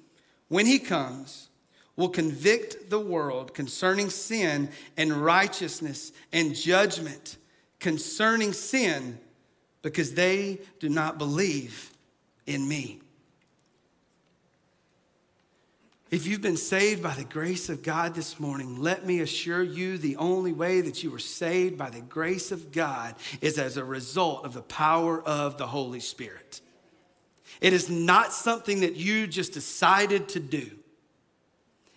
when 0.47 0.65
he 0.65 0.79
comes, 0.79 1.49
will 1.95 2.09
convict 2.09 2.89
the 2.89 2.99
world 2.99 3.53
concerning 3.53 4.09
sin 4.09 4.69
and 4.97 5.13
righteousness 5.13 6.11
and 6.33 6.55
judgment. 6.55 7.37
Concerning 7.79 8.53
sin, 8.53 9.19
because 9.81 10.13
they 10.13 10.59
do 10.79 10.89
not 10.89 11.17
believe 11.17 11.91
in 12.47 12.67
me. 12.67 12.99
If 16.11 16.27
you've 16.27 16.41
been 16.41 16.57
saved 16.57 17.03
by 17.03 17.13
the 17.15 17.23
grace 17.23 17.67
of 17.67 17.83
God 17.83 18.13
this 18.13 18.39
morning, 18.39 18.79
let 18.79 19.05
me 19.05 19.19
assure 19.19 19.63
you 19.63 19.97
the 19.97 20.15
only 20.17 20.53
way 20.53 20.81
that 20.81 21.03
you 21.03 21.11
were 21.11 21.19
saved 21.19 21.77
by 21.77 21.89
the 21.89 21.99
grace 21.99 22.51
of 22.51 22.71
God 22.71 23.15
is 23.41 23.57
as 23.57 23.75
a 23.75 23.83
result 23.83 24.45
of 24.45 24.53
the 24.53 24.61
power 24.61 25.21
of 25.21 25.57
the 25.57 25.67
Holy 25.67 25.99
Spirit. 25.99 26.61
It 27.59 27.73
is 27.73 27.89
not 27.89 28.31
something 28.31 28.81
that 28.81 28.95
you 28.95 29.27
just 29.27 29.53
decided 29.53 30.29
to 30.29 30.39
do. 30.39 30.71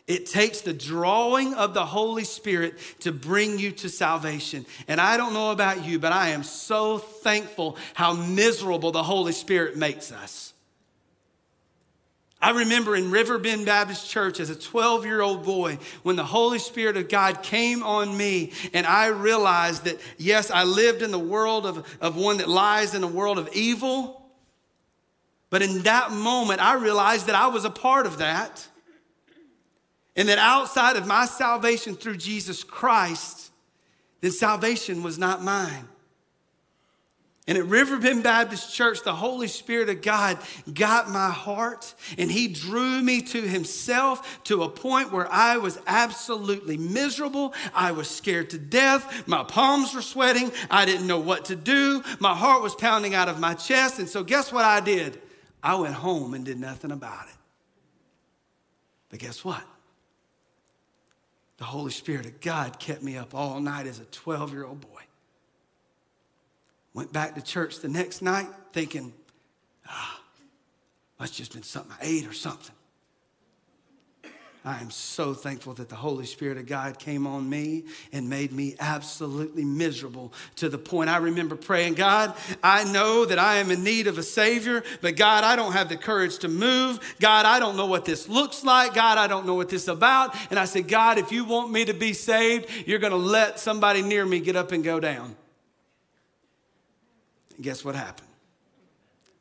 It 0.08 0.24
takes 0.24 0.62
the 0.62 0.72
drawing 0.72 1.52
of 1.52 1.74
the 1.74 1.84
Holy 1.84 2.24
Spirit 2.24 2.78
to 3.00 3.12
bring 3.12 3.58
you 3.58 3.70
to 3.72 3.90
salvation. 3.90 4.64
And 4.88 5.02
I 5.02 5.18
don't 5.18 5.34
know 5.34 5.52
about 5.52 5.84
you, 5.84 5.98
but 5.98 6.12
I 6.12 6.30
am 6.30 6.42
so 6.42 6.96
thankful 6.96 7.76
how 7.92 8.14
miserable 8.14 8.90
the 8.90 9.02
Holy 9.02 9.32
Spirit 9.32 9.76
makes 9.76 10.10
us. 10.10 10.54
I 12.40 12.50
remember 12.50 12.96
in 12.96 13.10
Riverbend 13.10 13.66
Baptist 13.66 14.08
Church 14.08 14.40
as 14.40 14.48
a 14.48 14.54
12 14.54 15.04
year 15.04 15.20
old 15.20 15.44
boy 15.44 15.78
when 16.04 16.16
the 16.16 16.24
Holy 16.24 16.58
Spirit 16.58 16.96
of 16.96 17.10
God 17.10 17.42
came 17.42 17.82
on 17.82 18.16
me, 18.16 18.52
and 18.72 18.86
I 18.86 19.08
realized 19.08 19.84
that, 19.84 20.00
yes, 20.16 20.50
I 20.50 20.64
lived 20.64 21.02
in 21.02 21.10
the 21.10 21.18
world 21.18 21.66
of, 21.66 21.84
of 22.00 22.16
one 22.16 22.38
that 22.38 22.48
lies 22.48 22.94
in 22.94 23.02
a 23.02 23.08
world 23.08 23.38
of 23.38 23.50
evil. 23.52 24.22
But 25.50 25.60
in 25.62 25.82
that 25.82 26.12
moment, 26.12 26.62
I 26.62 26.74
realized 26.74 27.26
that 27.26 27.34
I 27.34 27.48
was 27.48 27.66
a 27.66 27.70
part 27.70 28.06
of 28.06 28.18
that. 28.18 28.66
And 30.18 30.28
that 30.28 30.38
outside 30.38 30.96
of 30.96 31.06
my 31.06 31.26
salvation 31.26 31.94
through 31.94 32.16
Jesus 32.16 32.64
Christ, 32.64 33.52
then 34.20 34.32
salvation 34.32 35.04
was 35.04 35.16
not 35.16 35.44
mine. 35.44 35.86
And 37.46 37.56
at 37.56 37.64
Riverbend 37.66 38.24
Baptist 38.24 38.74
Church, 38.74 39.04
the 39.04 39.14
Holy 39.14 39.46
Spirit 39.46 39.88
of 39.88 40.02
God 40.02 40.38
got 40.74 41.08
my 41.08 41.30
heart 41.30 41.94
and 42.18 42.30
He 42.30 42.48
drew 42.48 43.00
me 43.00 43.22
to 43.22 43.40
Himself 43.40 44.42
to 44.44 44.64
a 44.64 44.68
point 44.68 45.12
where 45.12 45.30
I 45.32 45.58
was 45.58 45.78
absolutely 45.86 46.76
miserable. 46.76 47.54
I 47.72 47.92
was 47.92 48.10
scared 48.10 48.50
to 48.50 48.58
death. 48.58 49.26
My 49.28 49.44
palms 49.44 49.94
were 49.94 50.02
sweating. 50.02 50.50
I 50.68 50.84
didn't 50.84 51.06
know 51.06 51.20
what 51.20 51.44
to 51.44 51.56
do. 51.56 52.02
My 52.18 52.34
heart 52.34 52.60
was 52.60 52.74
pounding 52.74 53.14
out 53.14 53.28
of 53.28 53.38
my 53.38 53.54
chest. 53.54 54.00
And 54.00 54.08
so, 54.08 54.24
guess 54.24 54.52
what 54.52 54.64
I 54.64 54.80
did? 54.80 55.20
I 55.62 55.76
went 55.76 55.94
home 55.94 56.34
and 56.34 56.44
did 56.44 56.58
nothing 56.58 56.90
about 56.90 57.28
it. 57.28 57.36
But 59.10 59.20
guess 59.20 59.44
what? 59.44 59.62
The 61.58 61.64
Holy 61.64 61.90
Spirit 61.90 62.26
of 62.26 62.40
God 62.40 62.78
kept 62.78 63.02
me 63.02 63.16
up 63.16 63.34
all 63.34 63.60
night 63.60 63.86
as 63.86 63.98
a 63.98 64.04
12 64.04 64.52
year 64.52 64.64
old 64.64 64.80
boy. 64.80 65.02
Went 66.94 67.12
back 67.12 67.34
to 67.34 67.42
church 67.42 67.80
the 67.80 67.88
next 67.88 68.22
night 68.22 68.48
thinking, 68.72 69.12
ah, 69.86 70.20
must 71.18 71.34
just 71.34 71.52
been 71.52 71.62
something 71.62 71.92
I 72.00 72.04
ate 72.04 72.26
or 72.26 72.32
something. 72.32 72.74
I 74.64 74.80
am 74.80 74.90
so 74.90 75.34
thankful 75.34 75.74
that 75.74 75.88
the 75.88 75.94
Holy 75.94 76.26
Spirit 76.26 76.58
of 76.58 76.66
God 76.66 76.98
came 76.98 77.26
on 77.26 77.48
me 77.48 77.84
and 78.12 78.28
made 78.28 78.52
me 78.52 78.74
absolutely 78.80 79.64
miserable 79.64 80.32
to 80.56 80.68
the 80.68 80.76
point 80.76 81.08
I 81.08 81.18
remember 81.18 81.54
praying, 81.54 81.94
God, 81.94 82.34
I 82.62 82.84
know 82.84 83.24
that 83.24 83.38
I 83.38 83.56
am 83.56 83.70
in 83.70 83.84
need 83.84 84.08
of 84.08 84.18
a 84.18 84.22
Savior, 84.22 84.82
but 85.00 85.16
God, 85.16 85.44
I 85.44 85.54
don't 85.54 85.72
have 85.72 85.88
the 85.88 85.96
courage 85.96 86.38
to 86.38 86.48
move. 86.48 86.98
God, 87.20 87.46
I 87.46 87.60
don't 87.60 87.76
know 87.76 87.86
what 87.86 88.04
this 88.04 88.28
looks 88.28 88.64
like. 88.64 88.94
God, 88.94 89.16
I 89.16 89.28
don't 89.28 89.46
know 89.46 89.54
what 89.54 89.68
this 89.68 89.82
is 89.82 89.88
about. 89.88 90.36
And 90.50 90.58
I 90.58 90.64
said, 90.64 90.88
God, 90.88 91.18
if 91.18 91.30
you 91.30 91.44
want 91.44 91.70
me 91.70 91.84
to 91.84 91.94
be 91.94 92.12
saved, 92.12 92.68
you're 92.84 92.98
going 92.98 93.12
to 93.12 93.16
let 93.16 93.60
somebody 93.60 94.02
near 94.02 94.26
me 94.26 94.40
get 94.40 94.56
up 94.56 94.72
and 94.72 94.82
go 94.82 94.98
down. 94.98 95.36
And 97.54 97.64
guess 97.64 97.84
what 97.84 97.94
happened? 97.94 98.28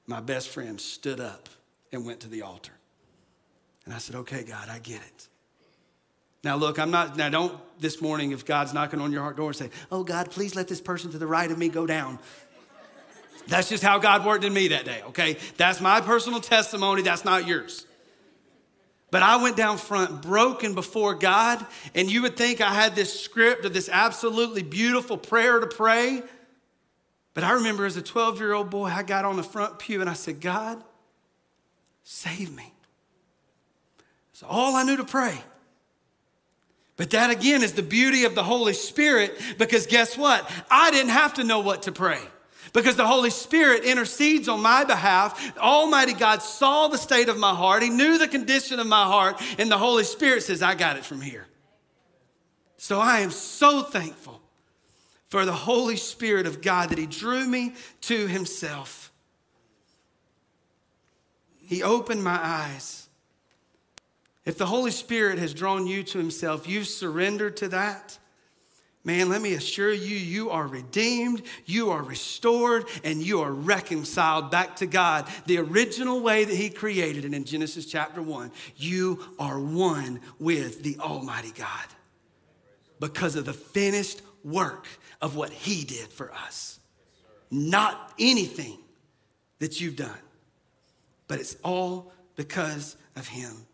My 0.06 0.22
best 0.22 0.50
friend 0.50 0.80
stood 0.80 1.20
up 1.20 1.50
and 1.92 2.06
went 2.06 2.20
to 2.22 2.30
the 2.30 2.44
altar. 2.44 2.77
And 3.88 3.94
I 3.94 4.00
said, 4.00 4.18
okay, 4.18 4.44
God, 4.44 4.68
I 4.68 4.80
get 4.80 4.98
it. 4.98 5.28
Now, 6.44 6.58
look, 6.58 6.78
I'm 6.78 6.92
not, 6.92 7.16
now 7.16 7.30
don't 7.30 7.58
this 7.80 8.02
morning, 8.02 8.32
if 8.32 8.46
God's 8.46 8.74
knocking 8.74 9.00
on 9.00 9.14
your 9.14 9.22
heart 9.22 9.38
door 9.38 9.48
and 9.48 9.56
say, 9.56 9.70
oh, 9.90 10.04
God, 10.04 10.30
please 10.30 10.56
let 10.56 10.68
this 10.68 10.82
person 10.82 11.10
to 11.12 11.18
the 11.18 11.26
right 11.26 11.50
of 11.50 11.58
me 11.58 11.70
go 11.70 11.86
down. 11.86 12.20
That's 13.48 13.70
just 13.70 13.82
how 13.82 13.98
God 13.98 14.26
worked 14.26 14.44
in 14.44 14.54
me 14.54 14.68
that 14.68 14.84
day, 14.84 15.02
okay? 15.08 15.38
That's 15.56 15.80
my 15.80 16.02
personal 16.02 16.42
testimony, 16.42 17.02
that's 17.02 17.24
not 17.24 17.48
yours. 17.48 17.88
But 19.10 19.24
I 19.24 19.42
went 19.42 19.56
down 19.56 19.78
front 19.78 20.22
broken 20.22 20.76
before 20.76 21.14
God, 21.14 21.66
and 21.96 22.12
you 22.12 22.24
would 22.24 22.36
think 22.36 22.60
I 22.60 22.74
had 22.74 22.94
this 22.94 23.18
script 23.18 23.64
of 23.64 23.74
this 23.74 23.88
absolutely 23.90 24.64
beautiful 24.64 25.18
prayer 25.18 25.62
to 25.62 25.68
pray. 25.68 26.24
But 27.34 27.46
I 27.46 27.54
remember 27.54 27.86
as 27.86 27.96
a 27.96 28.02
12 28.02 28.42
year 28.42 28.52
old 28.52 28.70
boy, 28.70 28.88
I 28.88 29.04
got 29.04 29.24
on 29.24 29.38
the 29.38 29.44
front 29.44 29.80
pew 29.80 30.02
and 30.02 30.10
I 30.10 30.14
said, 30.14 30.42
God, 30.42 30.84
save 32.04 32.54
me. 32.54 32.74
It's 34.38 34.44
all 34.48 34.76
I 34.76 34.84
knew 34.84 34.98
to 34.98 35.04
pray. 35.04 35.36
But 36.96 37.10
that 37.10 37.32
again 37.32 37.64
is 37.64 37.74
the 37.74 37.82
beauty 37.82 38.24
of 38.26 38.36
the 38.36 38.44
Holy 38.44 38.74
Spirit 38.74 39.36
because 39.58 39.88
guess 39.88 40.16
what? 40.16 40.48
I 40.70 40.92
didn't 40.92 41.10
have 41.10 41.34
to 41.36 41.44
know 41.44 41.62
what 41.62 41.82
to 41.84 41.92
pray 41.92 42.20
because 42.72 42.96
the 42.96 43.08
Holy 43.08 43.32
Spirit 43.32 43.84
intercedes 43.84 44.48
on 44.48 44.62
my 44.62 44.84
behalf. 44.84 45.58
Almighty 45.58 46.14
God 46.14 46.44
saw 46.44 46.88
the 46.88 47.00
state 47.00 47.30
of 47.30 47.40
my 47.40 47.56
heart, 47.56 47.82
He 47.82 47.90
knew 47.90 48.20
the 48.20 48.28
condition 48.28 48.80
of 48.80 48.86
my 48.86 49.06
heart, 49.06 49.42
and 49.58 49.72
the 49.72 49.78
Holy 49.80 50.04
Spirit 50.04 50.44
says, 50.44 50.62
I 50.62 50.76
got 50.76 50.98
it 50.98 51.04
from 51.04 51.20
here. 51.20 51.48
So 52.78 53.00
I 53.00 53.22
am 53.22 53.32
so 53.32 53.82
thankful 53.82 54.40
for 55.30 55.46
the 55.46 55.52
Holy 55.52 55.96
Spirit 55.96 56.46
of 56.46 56.62
God 56.62 56.90
that 56.90 57.00
He 57.00 57.08
drew 57.08 57.44
me 57.44 57.74
to 58.02 58.28
Himself. 58.28 59.12
He 61.58 61.82
opened 61.82 62.24
my 62.24 62.40
eyes. 62.40 63.07
If 64.48 64.58
the 64.58 64.66
Holy 64.66 64.92
Spirit 64.92 65.40
has 65.40 65.54
drawn 65.54 65.88
you 65.88 66.04
to 66.04 66.18
Himself, 66.18 66.70
you've 66.70 66.88
surrendered 66.88 67.58
to 67.58 67.68
that. 67.68 68.18
Man, 69.04 69.28
let 69.28 69.42
me 69.42 69.54
assure 69.54 69.92
you, 69.92 70.16
you 70.16 70.52
are 70.52 70.66
redeemed, 70.66 71.42
you 71.66 71.90
are 71.90 72.02
restored, 72.02 72.86
and 73.04 73.22
you 73.22 73.42
are 73.42 73.52
reconciled 73.52 74.50
back 74.50 74.78
to 74.78 74.86
God 74.86 75.28
the 75.48 75.58
original 75.58 76.22
way 76.22 76.46
that 76.46 76.56
He 76.56 76.70
created 76.70 77.26
it 77.26 77.34
in 77.34 77.44
Genesis 77.44 77.86
chapter 77.86 78.22
1. 78.22 78.54
You 78.78 79.20
are 79.38 79.60
one 79.60 80.22
with 80.40 80.82
the 80.82 80.98
Almighty 81.02 81.52
God 81.52 81.86
because 83.02 83.36
of 83.36 83.44
the 83.44 83.54
finished 83.54 84.22
work 84.46 84.88
of 85.22 85.36
what 85.36 85.52
He 85.52 85.84
did 85.84 86.08
for 86.08 86.34
us. 86.34 86.80
Not 87.52 88.14
anything 88.18 88.78
that 89.60 89.82
you've 89.82 89.98
done, 89.98 90.20
but 91.28 91.38
it's 91.38 91.58
all 91.66 92.14
because 92.38 92.96
of 93.18 93.28
Him. 93.28 93.67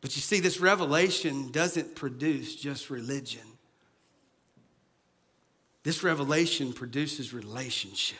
But 0.00 0.16
you 0.16 0.22
see, 0.22 0.40
this 0.40 0.60
revelation 0.60 1.50
doesn't 1.50 1.94
produce 1.94 2.56
just 2.56 2.90
religion. 2.90 3.42
This 5.82 6.02
revelation 6.02 6.72
produces 6.72 7.32
relationship. 7.32 8.18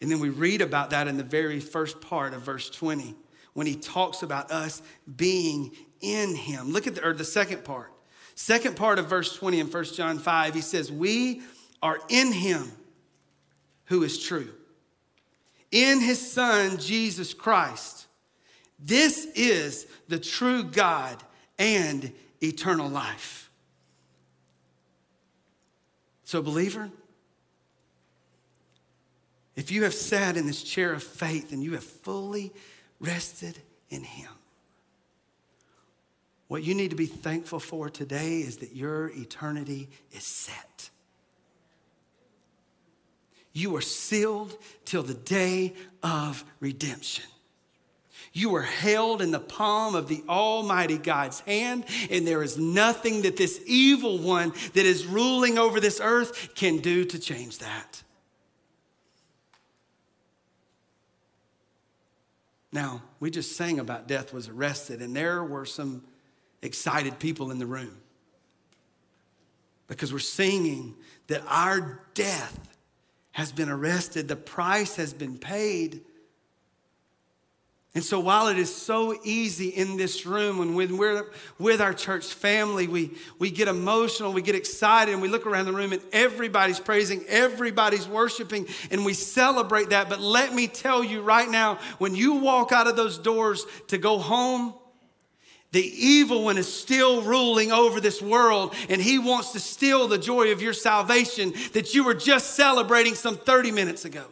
And 0.00 0.10
then 0.10 0.20
we 0.20 0.28
read 0.28 0.60
about 0.60 0.90
that 0.90 1.08
in 1.08 1.16
the 1.16 1.24
very 1.24 1.60
first 1.60 2.00
part 2.00 2.34
of 2.34 2.42
verse 2.42 2.68
20 2.70 3.14
when 3.54 3.66
he 3.66 3.74
talks 3.74 4.22
about 4.22 4.50
us 4.50 4.82
being 5.16 5.72
in 6.00 6.34
him. 6.34 6.70
Look 6.72 6.86
at 6.86 6.96
the, 6.96 7.06
or 7.06 7.12
the 7.12 7.24
second 7.24 7.64
part. 7.64 7.92
Second 8.34 8.76
part 8.76 8.98
of 8.98 9.06
verse 9.06 9.34
20 9.36 9.60
in 9.60 9.66
1 9.68 9.84
John 9.84 10.18
5, 10.18 10.54
he 10.54 10.60
says, 10.60 10.90
We 10.90 11.42
are 11.82 11.98
in 12.08 12.32
him 12.32 12.70
who 13.86 14.02
is 14.02 14.18
true, 14.18 14.50
in 15.70 16.00
his 16.00 16.32
son, 16.32 16.78
Jesus 16.78 17.34
Christ 17.34 18.06
this 18.78 19.26
is 19.34 19.86
the 20.08 20.18
true 20.18 20.64
God 20.64 21.22
and 21.58 22.12
eternal 22.42 22.88
life. 22.88 23.50
So, 26.24 26.42
believer, 26.42 26.90
if 29.56 29.70
you 29.70 29.84
have 29.84 29.94
sat 29.94 30.36
in 30.36 30.46
this 30.46 30.62
chair 30.62 30.92
of 30.92 31.02
faith 31.02 31.52
and 31.52 31.62
you 31.62 31.72
have 31.74 31.84
fully 31.84 32.52
rested 32.98 33.58
in 33.90 34.02
Him, 34.02 34.30
what 36.48 36.62
you 36.62 36.74
need 36.74 36.90
to 36.90 36.96
be 36.96 37.06
thankful 37.06 37.60
for 37.60 37.88
today 37.88 38.40
is 38.40 38.58
that 38.58 38.74
your 38.74 39.08
eternity 39.14 39.88
is 40.12 40.24
set. 40.24 40.90
You 43.52 43.76
are 43.76 43.80
sealed 43.80 44.56
till 44.84 45.02
the 45.02 45.14
day 45.14 45.74
of 46.02 46.44
redemption. 46.60 47.24
You 48.36 48.56
are 48.56 48.62
held 48.62 49.22
in 49.22 49.30
the 49.30 49.38
palm 49.38 49.94
of 49.94 50.08
the 50.08 50.24
Almighty 50.28 50.98
God's 50.98 51.38
hand, 51.40 51.84
and 52.10 52.26
there 52.26 52.42
is 52.42 52.58
nothing 52.58 53.22
that 53.22 53.36
this 53.36 53.62
evil 53.64 54.18
one 54.18 54.52
that 54.74 54.84
is 54.84 55.06
ruling 55.06 55.56
over 55.56 55.78
this 55.78 56.00
earth 56.02 56.52
can 56.56 56.78
do 56.78 57.04
to 57.04 57.18
change 57.20 57.60
that. 57.60 58.02
Now, 62.72 63.02
we 63.20 63.30
just 63.30 63.56
sang 63.56 63.78
about 63.78 64.08
death 64.08 64.32
was 64.32 64.48
arrested, 64.48 65.00
and 65.00 65.14
there 65.14 65.44
were 65.44 65.64
some 65.64 66.02
excited 66.60 67.20
people 67.20 67.52
in 67.52 67.60
the 67.60 67.66
room 67.66 67.96
because 69.86 70.12
we're 70.12 70.18
singing 70.18 70.96
that 71.28 71.44
our 71.46 72.02
death 72.14 72.58
has 73.30 73.52
been 73.52 73.68
arrested, 73.68 74.26
the 74.26 74.34
price 74.34 74.96
has 74.96 75.12
been 75.12 75.38
paid. 75.38 76.00
And 77.94 78.02
so, 78.02 78.18
while 78.18 78.48
it 78.48 78.58
is 78.58 78.74
so 78.74 79.16
easy 79.22 79.68
in 79.68 79.96
this 79.96 80.26
room, 80.26 80.60
and 80.60 80.74
when 80.74 80.96
we're 80.96 81.26
with 81.60 81.80
our 81.80 81.94
church 81.94 82.26
family, 82.26 82.88
we, 82.88 83.12
we 83.38 83.52
get 83.52 83.68
emotional, 83.68 84.32
we 84.32 84.42
get 84.42 84.56
excited, 84.56 85.12
and 85.12 85.22
we 85.22 85.28
look 85.28 85.46
around 85.46 85.66
the 85.66 85.72
room 85.72 85.92
and 85.92 86.02
everybody's 86.12 86.80
praising, 86.80 87.24
everybody's 87.28 88.08
worshiping, 88.08 88.66
and 88.90 89.04
we 89.04 89.14
celebrate 89.14 89.90
that. 89.90 90.08
But 90.08 90.20
let 90.20 90.52
me 90.52 90.66
tell 90.66 91.04
you 91.04 91.22
right 91.22 91.48
now, 91.48 91.78
when 91.98 92.16
you 92.16 92.34
walk 92.34 92.72
out 92.72 92.88
of 92.88 92.96
those 92.96 93.16
doors 93.16 93.64
to 93.88 93.96
go 93.96 94.18
home, 94.18 94.74
The 95.74 96.06
evil 96.06 96.44
one 96.44 96.56
is 96.56 96.72
still 96.72 97.22
ruling 97.22 97.72
over 97.72 98.00
this 98.00 98.22
world, 98.22 98.76
and 98.88 99.02
he 99.02 99.18
wants 99.18 99.50
to 99.52 99.60
steal 99.60 100.06
the 100.06 100.18
joy 100.18 100.52
of 100.52 100.62
your 100.62 100.72
salvation 100.72 101.52
that 101.72 101.94
you 101.94 102.04
were 102.04 102.14
just 102.14 102.54
celebrating 102.54 103.16
some 103.16 103.36
30 103.36 103.72
minutes 103.72 104.04
ago. 104.04 104.24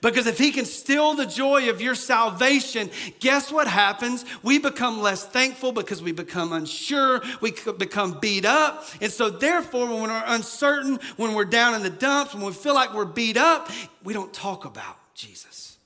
Because 0.00 0.26
if 0.26 0.38
he 0.38 0.52
can 0.52 0.64
steal 0.64 1.14
the 1.14 1.26
joy 1.26 1.68
of 1.68 1.80
your 1.80 1.94
salvation, 1.94 2.90
guess 3.18 3.50
what 3.50 3.66
happens? 3.66 4.24
We 4.42 4.58
become 4.58 5.00
less 5.00 5.26
thankful 5.26 5.72
because 5.72 6.02
we 6.02 6.12
become 6.12 6.52
unsure, 6.52 7.20
we 7.40 7.52
become 7.76 8.18
beat 8.20 8.44
up. 8.44 8.84
And 9.00 9.10
so, 9.10 9.30
therefore, 9.30 9.86
when 9.86 10.02
we're 10.02 10.22
uncertain, 10.26 11.00
when 11.16 11.34
we're 11.34 11.44
down 11.44 11.74
in 11.74 11.82
the 11.82 11.90
dumps, 11.90 12.34
when 12.34 12.44
we 12.44 12.52
feel 12.52 12.74
like 12.74 12.94
we're 12.94 13.04
beat 13.04 13.36
up, 13.36 13.68
we 14.04 14.12
don't 14.12 14.32
talk 14.32 14.64
about 14.64 14.96
Jesus. 15.14 15.78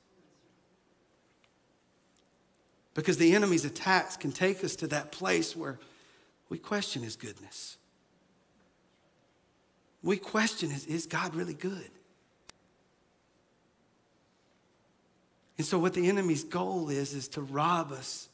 Because 2.92 3.16
the 3.16 3.34
enemy's 3.34 3.64
attacks 3.64 4.16
can 4.16 4.32
take 4.32 4.62
us 4.62 4.76
to 4.76 4.86
that 4.88 5.12
place 5.12 5.56
where 5.56 5.78
we 6.48 6.58
question 6.58 7.02
his 7.02 7.16
goodness. 7.16 7.76
We 10.02 10.18
question 10.18 10.70
is, 10.70 10.86
is 10.86 11.06
God 11.06 11.34
really 11.34 11.54
good? 11.54 11.90
And 15.56 15.66
so, 15.66 15.78
what 15.78 15.94
the 15.94 16.08
enemy's 16.08 16.44
goal 16.44 16.88
is, 16.88 17.14
is 17.14 17.28
to 17.28 17.42
rob 17.42 17.92
us 17.92 18.28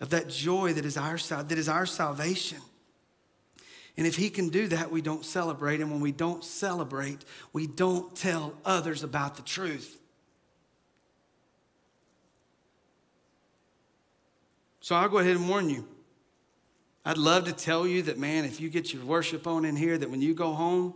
of 0.00 0.10
that 0.10 0.28
joy 0.28 0.72
that 0.72 0.84
is 0.84 0.96
our, 0.96 1.16
that 1.16 1.58
is 1.58 1.68
our 1.68 1.86
salvation. 1.86 2.58
And 3.96 4.06
if 4.06 4.16
he 4.16 4.28
can 4.28 4.48
do 4.48 4.66
that, 4.68 4.90
we 4.90 5.02
don't 5.02 5.24
celebrate. 5.24 5.80
And 5.80 5.90
when 5.90 6.00
we 6.00 6.12
don't 6.12 6.42
celebrate, 6.42 7.24
we 7.52 7.66
don't 7.66 8.14
tell 8.16 8.54
others 8.64 9.04
about 9.04 9.36
the 9.36 9.42
truth. 9.42 9.98
So 14.80 14.96
I'll 14.96 15.08
go 15.08 15.18
ahead 15.18 15.36
and 15.36 15.48
warn 15.48 15.70
you. 15.70 15.86
I'd 17.04 17.18
love 17.18 17.44
to 17.44 17.52
tell 17.52 17.86
you 17.86 18.02
that, 18.02 18.18
man, 18.18 18.44
if 18.44 18.60
you 18.60 18.68
get 18.68 18.92
your 18.92 19.04
worship 19.04 19.46
on 19.46 19.64
in 19.64 19.76
here, 19.76 19.96
that 19.96 20.10
when 20.10 20.22
you 20.22 20.34
go 20.34 20.52
home, 20.52 20.94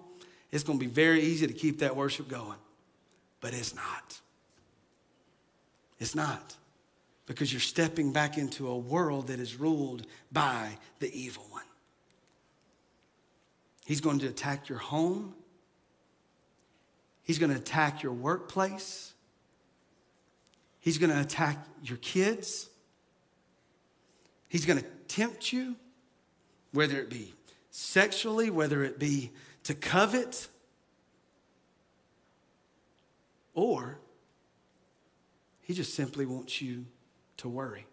it's 0.50 0.64
going 0.64 0.78
to 0.78 0.84
be 0.84 0.90
very 0.90 1.20
easy 1.20 1.46
to 1.46 1.52
keep 1.52 1.78
that 1.78 1.94
worship 1.94 2.28
going. 2.28 2.58
But 3.40 3.54
it's 3.54 3.74
not. 3.74 4.20
It's 5.98 6.14
not. 6.14 6.56
Because 7.26 7.52
you're 7.52 7.60
stepping 7.60 8.12
back 8.12 8.38
into 8.38 8.68
a 8.68 8.76
world 8.76 9.26
that 9.26 9.38
is 9.38 9.56
ruled 9.56 10.06
by 10.32 10.78
the 10.98 11.12
evil 11.12 11.44
one. 11.50 11.62
He's 13.84 14.00
going 14.00 14.18
to 14.20 14.28
attack 14.28 14.68
your 14.68 14.78
home. 14.78 15.34
He's 17.22 17.38
going 17.38 17.50
to 17.50 17.58
attack 17.58 18.02
your 18.02 18.12
workplace. 18.12 19.12
He's 20.80 20.96
going 20.96 21.10
to 21.10 21.20
attack 21.20 21.58
your 21.82 21.98
kids. 21.98 22.68
He's 24.48 24.64
going 24.64 24.78
to 24.78 24.84
tempt 25.08 25.52
you, 25.52 25.76
whether 26.72 26.98
it 26.98 27.10
be 27.10 27.34
sexually, 27.70 28.48
whether 28.48 28.82
it 28.82 28.98
be 28.98 29.30
to 29.64 29.74
covet, 29.74 30.48
or 33.54 33.98
he 35.68 35.74
just 35.74 35.92
simply 35.92 36.24
wants 36.24 36.62
you 36.62 36.86
to 37.36 37.46
worry. 37.46 37.84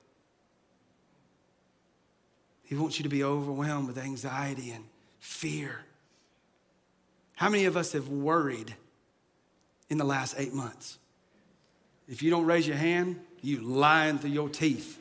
He 2.64 2.74
wants 2.74 2.98
you 2.98 3.04
to 3.04 3.10
be 3.10 3.22
overwhelmed 3.22 3.90
with 3.90 3.98
anxiety 3.98 4.72
and 4.72 4.86
fear. 5.20 5.82
How 7.36 7.50
many 7.50 7.66
of 7.66 7.76
us 7.76 7.92
have 7.92 8.08
worried 8.08 8.74
in 9.90 9.98
the 9.98 10.06
last 10.06 10.36
eight 10.38 10.54
months? 10.54 10.98
If 12.08 12.24
you 12.24 12.30
don't 12.30 12.46
raise 12.46 12.66
your 12.66 12.78
hand, 12.78 13.20
you 13.42 13.60
lying 13.60 14.20
through 14.20 14.30
your 14.30 14.48
teeth. 14.48 14.98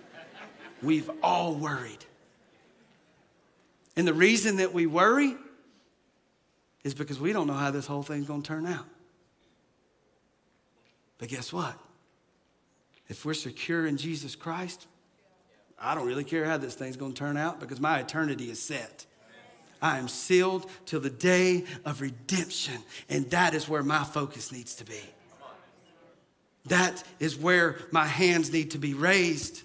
We've 0.83 1.09
all 1.23 1.55
worried. 1.55 2.05
And 3.95 4.05
the 4.05 4.15
reason 4.15 4.57
that 4.57 4.75
we 4.75 4.87
worry 4.87 5.37
is 6.83 6.93
because 6.93 7.21
we 7.21 7.33
don't 7.33 7.47
know 7.47 7.55
how 7.55 7.71
this 7.71 7.87
whole 7.87 8.03
thing's 8.03 8.27
gonna 8.27 8.43
turn 8.43 8.67
out. 8.67 8.87
But 11.19 11.29
guess 11.29 11.53
what? 11.53 11.79
If 13.09 13.25
we're 13.25 13.35
secure 13.35 13.87
in 13.87 13.97
Jesus 13.97 14.35
Christ, 14.35 14.87
I 15.79 15.95
don't 15.95 16.07
really 16.07 16.25
care 16.25 16.45
how 16.45 16.57
this 16.57 16.75
thing's 16.75 16.97
going 16.97 17.13
to 17.13 17.19
turn 17.19 17.37
out 17.37 17.61
because 17.61 17.81
my 17.81 17.99
eternity 17.99 18.51
is 18.51 18.61
set. 18.61 19.07
I 19.83 19.99
am 19.99 20.09
sealed 20.09 20.71
till 20.87 21.01
the 21.01 21.11
day 21.11 21.65
of 21.85 22.01
redemption, 22.01 22.79
and 23.11 23.31
that 23.31 23.53
is 23.53 23.69
where 23.69 23.83
my 23.83 24.03
focus 24.03 24.51
needs 24.51 24.77
to 24.77 24.85
be. 24.85 25.01
That 26.67 27.05
is 27.21 27.37
where 27.37 27.77
my 27.91 28.07
hands 28.07 28.51
need 28.51 28.71
to 28.71 28.79
be 28.79 28.95
raised. 28.95 29.63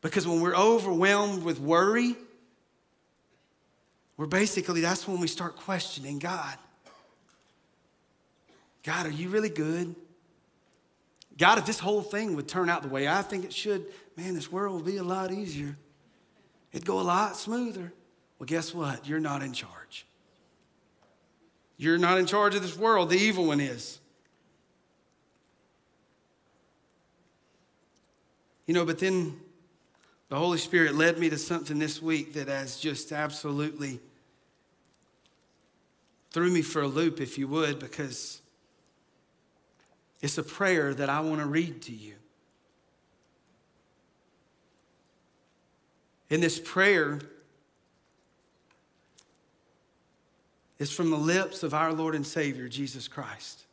Because 0.00 0.28
when 0.28 0.40
we're 0.40 0.54
overwhelmed 0.54 1.42
with 1.42 1.58
worry, 1.58 2.14
we're 4.16 4.26
basically, 4.26 4.80
that's 4.80 5.08
when 5.08 5.18
we 5.18 5.26
start 5.26 5.56
questioning 5.56 6.20
God. 6.20 6.56
God, 8.84 9.06
are 9.06 9.10
you 9.10 9.28
really 9.28 9.48
good? 9.48 9.96
God, 11.38 11.58
if 11.58 11.66
this 11.66 11.78
whole 11.78 12.02
thing 12.02 12.34
would 12.36 12.48
turn 12.48 12.70
out 12.70 12.82
the 12.82 12.88
way 12.88 13.06
I 13.06 13.22
think 13.22 13.44
it 13.44 13.52
should, 13.52 13.86
man, 14.16 14.34
this 14.34 14.50
world 14.50 14.76
would 14.76 14.86
be 14.86 14.96
a 14.96 15.04
lot 15.04 15.32
easier. 15.32 15.76
It'd 16.72 16.86
go 16.86 17.00
a 17.00 17.02
lot 17.02 17.36
smoother. 17.36 17.92
Well, 18.38 18.46
guess 18.46 18.74
what? 18.74 19.06
You're 19.06 19.20
not 19.20 19.42
in 19.42 19.52
charge. 19.52 20.06
You're 21.76 21.98
not 21.98 22.18
in 22.18 22.26
charge 22.26 22.54
of 22.54 22.62
this 22.62 22.76
world. 22.76 23.10
The 23.10 23.18
evil 23.18 23.46
one 23.46 23.60
is. 23.60 23.98
You 28.66 28.74
know, 28.74 28.84
but 28.84 28.98
then 28.98 29.38
the 30.28 30.36
Holy 30.36 30.58
Spirit 30.58 30.94
led 30.94 31.18
me 31.18 31.30
to 31.30 31.38
something 31.38 31.78
this 31.78 32.02
week 32.02 32.32
that 32.34 32.48
has 32.48 32.78
just 32.78 33.12
absolutely 33.12 34.00
threw 36.30 36.50
me 36.50 36.62
for 36.62 36.82
a 36.82 36.88
loop, 36.88 37.20
if 37.20 37.38
you 37.38 37.46
would, 37.48 37.78
because 37.78 38.40
it's 40.20 40.38
a 40.38 40.42
prayer 40.42 40.94
that 40.94 41.08
I 41.08 41.20
want 41.20 41.40
to 41.40 41.46
read 41.46 41.82
to 41.82 41.92
you. 41.92 42.14
In 46.28 46.40
this 46.40 46.58
prayer 46.58 47.20
is 50.78 50.90
from 50.90 51.10
the 51.10 51.16
lips 51.16 51.62
of 51.62 51.72
our 51.72 51.92
Lord 51.92 52.14
and 52.14 52.26
Savior, 52.26 52.68
Jesus 52.68 53.08
Christ. 53.08 53.64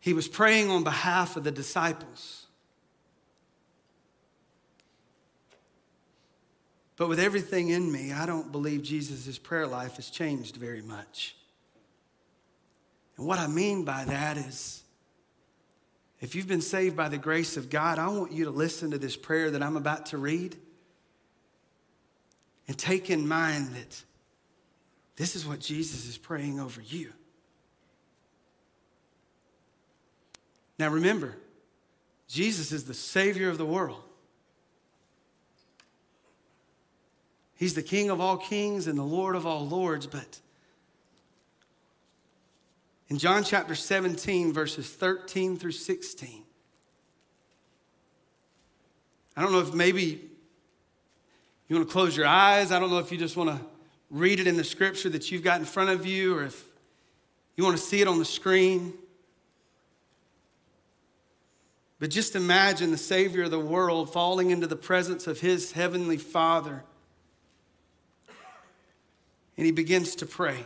He 0.00 0.14
was 0.14 0.26
praying 0.26 0.70
on 0.70 0.82
behalf 0.82 1.36
of 1.36 1.44
the 1.44 1.52
disciples. 1.52 2.46
But 6.96 7.08
with 7.08 7.20
everything 7.20 7.68
in 7.68 7.90
me, 7.90 8.12
I 8.12 8.26
don't 8.26 8.50
believe 8.50 8.82
Jesus' 8.82 9.38
prayer 9.38 9.66
life 9.66 9.96
has 9.96 10.10
changed 10.10 10.56
very 10.56 10.82
much. 10.82 11.36
And 13.22 13.28
what 13.28 13.38
I 13.38 13.46
mean 13.46 13.84
by 13.84 14.04
that 14.06 14.36
is, 14.36 14.82
if 16.20 16.34
you've 16.34 16.48
been 16.48 16.60
saved 16.60 16.96
by 16.96 17.08
the 17.08 17.18
grace 17.18 17.56
of 17.56 17.70
God, 17.70 18.00
I 18.00 18.08
want 18.08 18.32
you 18.32 18.46
to 18.46 18.50
listen 18.50 18.90
to 18.90 18.98
this 18.98 19.16
prayer 19.16 19.52
that 19.52 19.62
I'm 19.62 19.76
about 19.76 20.06
to 20.06 20.18
read 20.18 20.56
and 22.66 22.76
take 22.76 23.10
in 23.10 23.28
mind 23.28 23.76
that 23.76 24.02
this 25.14 25.36
is 25.36 25.46
what 25.46 25.60
Jesus 25.60 26.08
is 26.08 26.18
praying 26.18 26.58
over 26.58 26.80
you. 26.80 27.12
Now 30.80 30.88
remember, 30.88 31.36
Jesus 32.26 32.72
is 32.72 32.86
the 32.86 32.92
Savior 32.92 33.50
of 33.50 33.56
the 33.56 33.64
world. 33.64 34.02
He's 37.54 37.74
the 37.74 37.84
King 37.84 38.10
of 38.10 38.20
all 38.20 38.36
kings 38.36 38.88
and 38.88 38.98
the 38.98 39.04
Lord 39.04 39.36
of 39.36 39.46
all 39.46 39.64
lords, 39.64 40.08
but 40.08 40.40
in 43.12 43.18
John 43.18 43.44
chapter 43.44 43.74
17, 43.74 44.54
verses 44.54 44.88
13 44.88 45.58
through 45.58 45.72
16. 45.72 46.44
I 49.36 49.42
don't 49.42 49.52
know 49.52 49.60
if 49.60 49.74
maybe 49.74 50.30
you 51.68 51.76
want 51.76 51.86
to 51.86 51.92
close 51.92 52.16
your 52.16 52.24
eyes. 52.24 52.72
I 52.72 52.78
don't 52.78 52.88
know 52.88 53.00
if 53.00 53.12
you 53.12 53.18
just 53.18 53.36
want 53.36 53.50
to 53.50 53.60
read 54.08 54.40
it 54.40 54.46
in 54.46 54.56
the 54.56 54.64
scripture 54.64 55.10
that 55.10 55.30
you've 55.30 55.42
got 55.42 55.60
in 55.60 55.66
front 55.66 55.90
of 55.90 56.06
you 56.06 56.38
or 56.38 56.44
if 56.44 56.64
you 57.54 57.64
want 57.64 57.76
to 57.76 57.82
see 57.82 58.00
it 58.00 58.08
on 58.08 58.18
the 58.18 58.24
screen. 58.24 58.94
But 61.98 62.08
just 62.08 62.34
imagine 62.34 62.92
the 62.92 62.96
Savior 62.96 63.42
of 63.42 63.50
the 63.50 63.60
world 63.60 64.10
falling 64.10 64.48
into 64.48 64.66
the 64.66 64.74
presence 64.74 65.26
of 65.26 65.40
his 65.40 65.72
heavenly 65.72 66.16
Father. 66.16 66.82
And 69.58 69.66
he 69.66 69.70
begins 69.70 70.14
to 70.14 70.24
pray. 70.24 70.64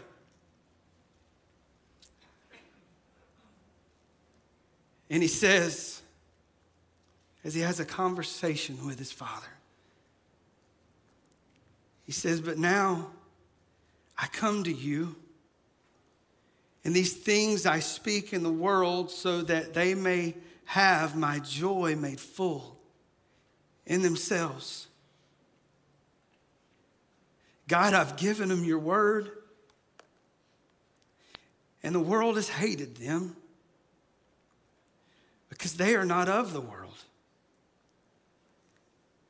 And 5.09 5.23
he 5.23 5.29
says, 5.29 6.03
as 7.45 7.55
he 7.55 7.61
has 7.61 7.79
a 7.79 7.85
conversation 7.85 8.85
with 8.87 8.99
his 8.99 9.13
father, 9.13 9.47
he 12.05 12.13
says, 12.13 12.41
But 12.41 12.59
now 12.59 13.11
I 14.19 14.27
come 14.27 14.65
to 14.65 14.73
you, 14.73 15.17
and 16.85 16.95
these 16.95 17.15
things 17.15 17.67
I 17.67 17.81
speak 17.81 18.33
in 18.33 18.43
the 18.43 18.53
world 18.53 19.11
so 19.11 19.43
that 19.43 19.75
they 19.75 19.95
may 19.95 20.35
have 20.67 21.17
my 21.17 21.39
joy 21.41 21.97
made 21.97 22.21
full 22.21 22.79
in 23.87 24.03
themselves. 24.03 24.89
God, 27.69 27.95
I've 27.95 28.17
given 28.17 28.49
them 28.49 28.65
your 28.65 28.79
word, 28.79 29.31
and 31.83 31.95
the 31.95 32.01
world 32.01 32.37
has 32.37 32.49
hated 32.49 32.97
them 32.97 33.37
because 35.57 35.75
they 35.75 35.95
are 35.95 36.05
not 36.05 36.29
of 36.29 36.53
the 36.53 36.61
world, 36.61 37.05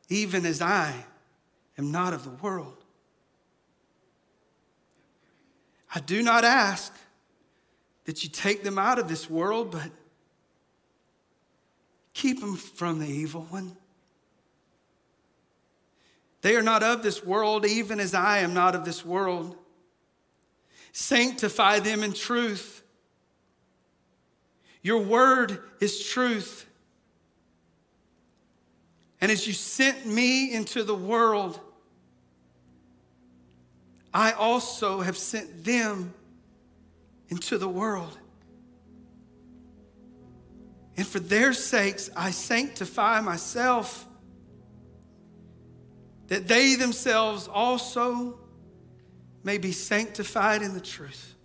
even 0.09 0.45
as 0.45 0.61
I 0.61 0.93
am 1.79 1.93
not 1.93 2.13
of 2.13 2.25
the 2.25 2.31
world. 2.31 2.83
I 5.95 6.01
do 6.01 6.23
not 6.23 6.45
ask 6.45 6.93
that 8.07 8.25
you 8.25 8.29
take 8.29 8.65
them 8.65 8.77
out 8.77 8.99
of 8.99 9.09
this 9.09 9.31
world, 9.31 9.71
but 9.71 9.91
keep 12.13 12.41
them 12.41 12.57
from 12.57 12.99
the 12.99 13.07
evil 13.07 13.47
one. 13.51 13.77
They 16.43 16.57
are 16.57 16.63
not 16.63 16.83
of 16.83 17.03
this 17.03 17.25
world, 17.25 17.65
even 17.65 18.01
as 18.01 18.15
I 18.15 18.39
am 18.39 18.53
not 18.53 18.75
of 18.75 18.85
this 18.85 19.05
world. 19.05 19.57
Sanctify 20.93 21.81
them 21.81 22.03
in 22.03 22.13
truth. 22.13 22.83
Your 24.87 25.01
word 25.01 25.59
is 25.81 26.01
truth. 26.07 26.65
And 29.21 29.33
as 29.33 29.45
you 29.45 29.53
sent 29.53 30.07
me 30.07 30.55
into 30.55 30.85
the 30.85 30.95
world, 30.95 31.59
I 34.15 34.31
also 34.31 35.01
have 35.01 35.19
sent 35.19 35.65
them 35.65 36.15
into 37.31 37.59
the 37.59 37.67
world. 37.67 38.17
And 40.97 41.05
for 41.05 41.19
their 41.19 41.53
sakes, 41.53 42.09
I 42.15 42.31
sanctify 42.31 43.23
myself, 43.23 44.07
that 46.29 46.47
they 46.47 46.77
themselves 46.77 47.49
also 47.49 48.39
may 49.43 49.59
be 49.59 49.73
sanctified 49.73 50.63
in 50.63 50.75
the 50.75 50.81
truth. 50.81 51.36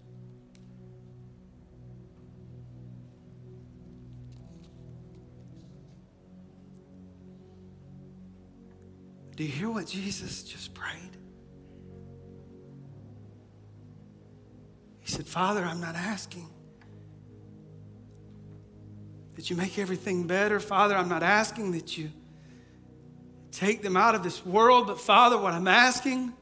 Do 9.41 9.47
you 9.47 9.53
hear 9.53 9.71
what 9.71 9.87
Jesus 9.87 10.43
just 10.43 10.75
prayed? 10.75 11.17
He 14.99 15.11
said, 15.11 15.25
Father, 15.25 15.63
I'm 15.63 15.81
not 15.81 15.95
asking 15.95 16.47
that 19.33 19.49
you 19.49 19.55
make 19.55 19.79
everything 19.79 20.27
better. 20.27 20.59
Father, 20.59 20.95
I'm 20.95 21.09
not 21.09 21.23
asking 21.23 21.71
that 21.71 21.97
you 21.97 22.11
take 23.51 23.81
them 23.81 23.97
out 23.97 24.13
of 24.13 24.21
this 24.21 24.45
world, 24.45 24.85
but 24.85 25.01
Father, 25.01 25.39
what 25.39 25.55
I'm 25.55 25.67
asking 25.67 26.33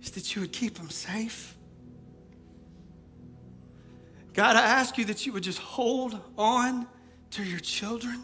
is 0.00 0.12
that 0.12 0.36
you 0.36 0.42
would 0.42 0.52
keep 0.52 0.76
them 0.76 0.90
safe. 0.90 1.56
God, 4.32 4.54
I 4.54 4.64
ask 4.64 4.96
you 4.96 5.06
that 5.06 5.26
you 5.26 5.32
would 5.32 5.42
just 5.42 5.58
hold 5.58 6.20
on 6.38 6.86
to 7.32 7.42
your 7.42 7.58
children. 7.58 8.22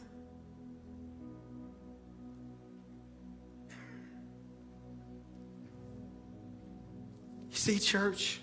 See, 7.60 7.78
church, 7.78 8.40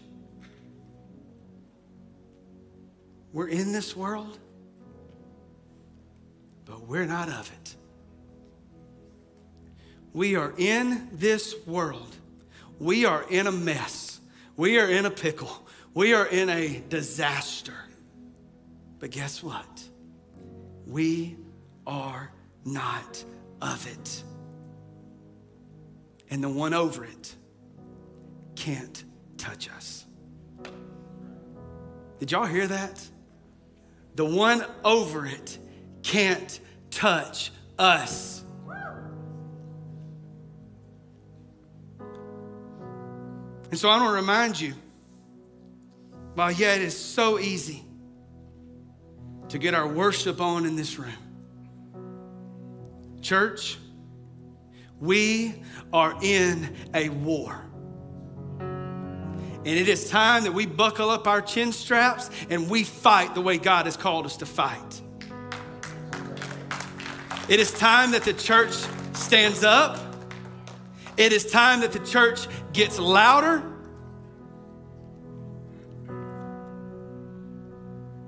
we're 3.34 3.48
in 3.48 3.72
this 3.72 3.96
world, 3.96 4.38
but 6.66 6.88
we're 6.88 7.08
not 7.08 7.28
of 7.28 7.52
it. 7.52 7.76
We 10.14 10.36
are 10.36 10.54
in 10.58 11.10
this 11.14 11.56
world. 11.66 12.16
We 12.78 13.06
are 13.06 13.26
in 13.28 13.48
a 13.48 13.52
mess. 13.52 14.20
We 14.56 14.80
are 14.80 14.88
in 14.88 15.08
a 15.08 15.12
pickle. 15.12 15.68
We 15.96 16.14
are 16.14 16.28
in 16.28 16.50
a 16.50 16.84
disaster. 16.88 17.74
But 19.00 19.10
guess 19.10 19.42
what? 19.42 19.84
We 20.86 21.38
are 21.88 22.32
not 22.66 23.24
of 23.64 23.88
it. 23.88 24.24
And 26.30 26.44
the 26.44 26.50
one 26.50 26.76
over 26.76 27.04
it 27.04 27.36
can't 28.56 29.04
touch 29.38 29.70
us. 29.70 30.06
Did 32.20 32.32
y'all 32.32 32.46
hear 32.46 32.68
that? 32.68 33.06
The 34.16 34.26
one 34.26 34.66
over 34.84 35.26
it 35.26 35.58
can't 36.02 36.60
touch 36.90 37.52
us. 37.78 38.44
And 43.70 43.78
so 43.78 43.90
I 43.90 43.98
want 43.98 44.10
to 44.10 44.16
remind 44.16 44.60
you 44.60 44.74
while 46.36 46.52
yet 46.52 46.80
it 46.82 46.86
is 46.86 46.98
so 46.98 47.38
easy 47.38 47.84
to 49.50 49.58
get 49.58 49.74
our 49.74 49.88
worship 49.88 50.42
on 50.42 50.66
in 50.66 50.76
this 50.76 50.98
room. 50.98 51.12
Church, 53.22 53.78
we 55.00 55.62
are 55.92 56.18
in 56.22 56.76
a 56.94 57.10
war. 57.10 57.62
And 59.68 59.78
it 59.78 59.90
is 59.90 60.10
time 60.10 60.46
that 60.46 60.54
we 60.54 60.66
buckle 60.66 61.10
up 61.10 61.28
our 61.28 61.42
chin 61.42 61.74
straps 61.74 62.30
and 62.50 62.70
we 62.70 62.86
fight 62.86 63.36
the 63.36 63.42
way 63.42 63.58
God 63.58 63.86
has 63.86 63.98
called 63.98 64.26
us 64.26 64.38
to 64.38 64.46
fight. 64.46 65.02
It 67.50 67.60
is 67.60 67.74
time 67.74 68.12
that 68.12 68.24
the 68.24 68.32
church 68.32 68.72
stands 69.12 69.66
up. 69.66 70.00
It 71.18 71.34
is 71.34 71.52
time 71.52 71.82
that 71.82 71.92
the 71.92 72.00
church 72.00 72.48
gets 72.72 72.98
louder. 72.98 73.62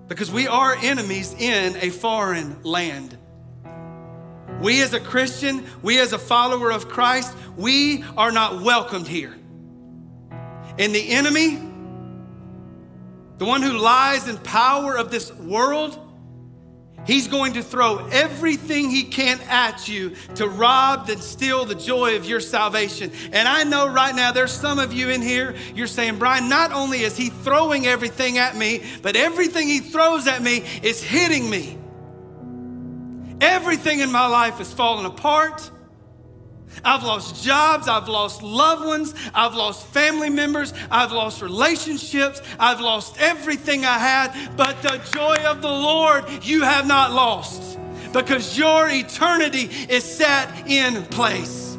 Because 0.10 0.30
we 0.34 0.46
are 0.50 0.76
enemies 0.76 1.34
in 1.40 1.78
a 1.78 1.90
foreign 1.90 2.62
land. 2.64 3.18
We 4.60 4.82
as 4.82 4.94
a 4.94 5.00
Christian, 5.00 5.66
we 5.84 6.02
as 6.02 6.12
a 6.12 6.20
follower 6.20 6.70
of 6.70 6.90
Christ, 6.90 7.34
we 7.56 8.04
are 8.18 8.34
not 8.34 8.62
welcomed 8.62 9.08
here. 9.08 9.39
And 10.80 10.96
the 10.96 11.10
enemy, 11.10 11.60
the 13.38 13.46
one 13.46 13.62
who 13.62 13.74
lies 13.78 14.28
in 14.28 14.38
power 14.40 14.98
of 14.98 15.12
this 15.12 15.32
world, 15.34 16.00
He's 17.06 17.28
going 17.28 17.54
to 17.54 17.64
throw 17.64 18.06
everything 18.12 18.90
he 18.90 19.04
can 19.04 19.40
at 19.50 19.88
you 19.88 20.16
to 20.36 20.48
rob 20.48 21.10
and 21.10 21.20
steal 21.20 21.66
the 21.66 21.74
joy 21.74 22.16
of 22.16 22.26
your 22.26 22.40
salvation. 22.40 23.12
And 23.32 23.48
I 23.48 23.64
know 23.64 23.88
right 23.88 24.14
now 24.14 24.32
there's 24.32 24.52
some 24.52 24.78
of 24.78 24.94
you 24.94 25.10
in 25.10 25.22
here, 25.22 25.56
you're 25.74 25.88
saying, 25.88 26.20
Brian, 26.20 26.50
not 26.50 26.72
only 26.72 27.02
is 27.02 27.18
he 27.18 27.30
throwing 27.30 27.88
everything 27.88 28.38
at 28.38 28.56
me, 28.56 28.84
but 29.02 29.16
everything 29.16 29.68
he 29.68 29.80
throws 29.80 30.28
at 30.28 30.44
me 30.44 30.64
is 30.84 31.02
hitting 31.02 31.50
me. 31.50 31.78
Everything 33.42 34.02
in 34.02 34.12
my 34.12 34.28
life 34.28 34.60
is 34.60 34.72
falling 34.72 35.06
apart. 35.06 35.72
I've 36.84 37.04
lost 37.04 37.44
jobs, 37.44 37.88
I've 37.88 38.08
lost 38.08 38.42
loved 38.42 38.86
ones, 38.86 39.14
I've 39.34 39.56
lost 39.56 39.86
family 39.88 40.30
members, 40.30 40.74
I've 40.90 41.12
lost 41.12 41.42
relationships, 41.42 42.42
I've 42.60 42.80
lost 42.80 43.20
everything 43.20 43.86
I 43.86 43.98
had, 43.98 44.56
but 44.56 44.82
the 44.82 45.02
joy 45.12 45.38
of 45.46 45.62
the 45.62 45.70
Lord 45.70 46.26
you 46.44 46.62
have 46.64 46.88
not 46.88 47.12
lost 47.12 47.78
because 48.14 48.58
your 48.58 48.90
eternity 48.90 49.70
is 49.90 50.04
set 50.04 50.68
in 50.68 51.04
place. 51.06 51.78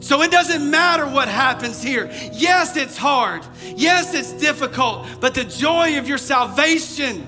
So 0.00 0.22
it 0.22 0.30
doesn't 0.30 0.68
matter 0.68 1.06
what 1.06 1.28
happens 1.28 1.82
here. 1.82 2.10
Yes, 2.32 2.76
it's 2.76 2.96
hard. 2.96 3.46
Yes, 3.76 4.14
it's 4.14 4.32
difficult, 4.32 5.06
but 5.20 5.34
the 5.34 5.44
joy 5.44 5.98
of 5.98 6.08
your 6.08 6.18
salvation, 6.18 7.26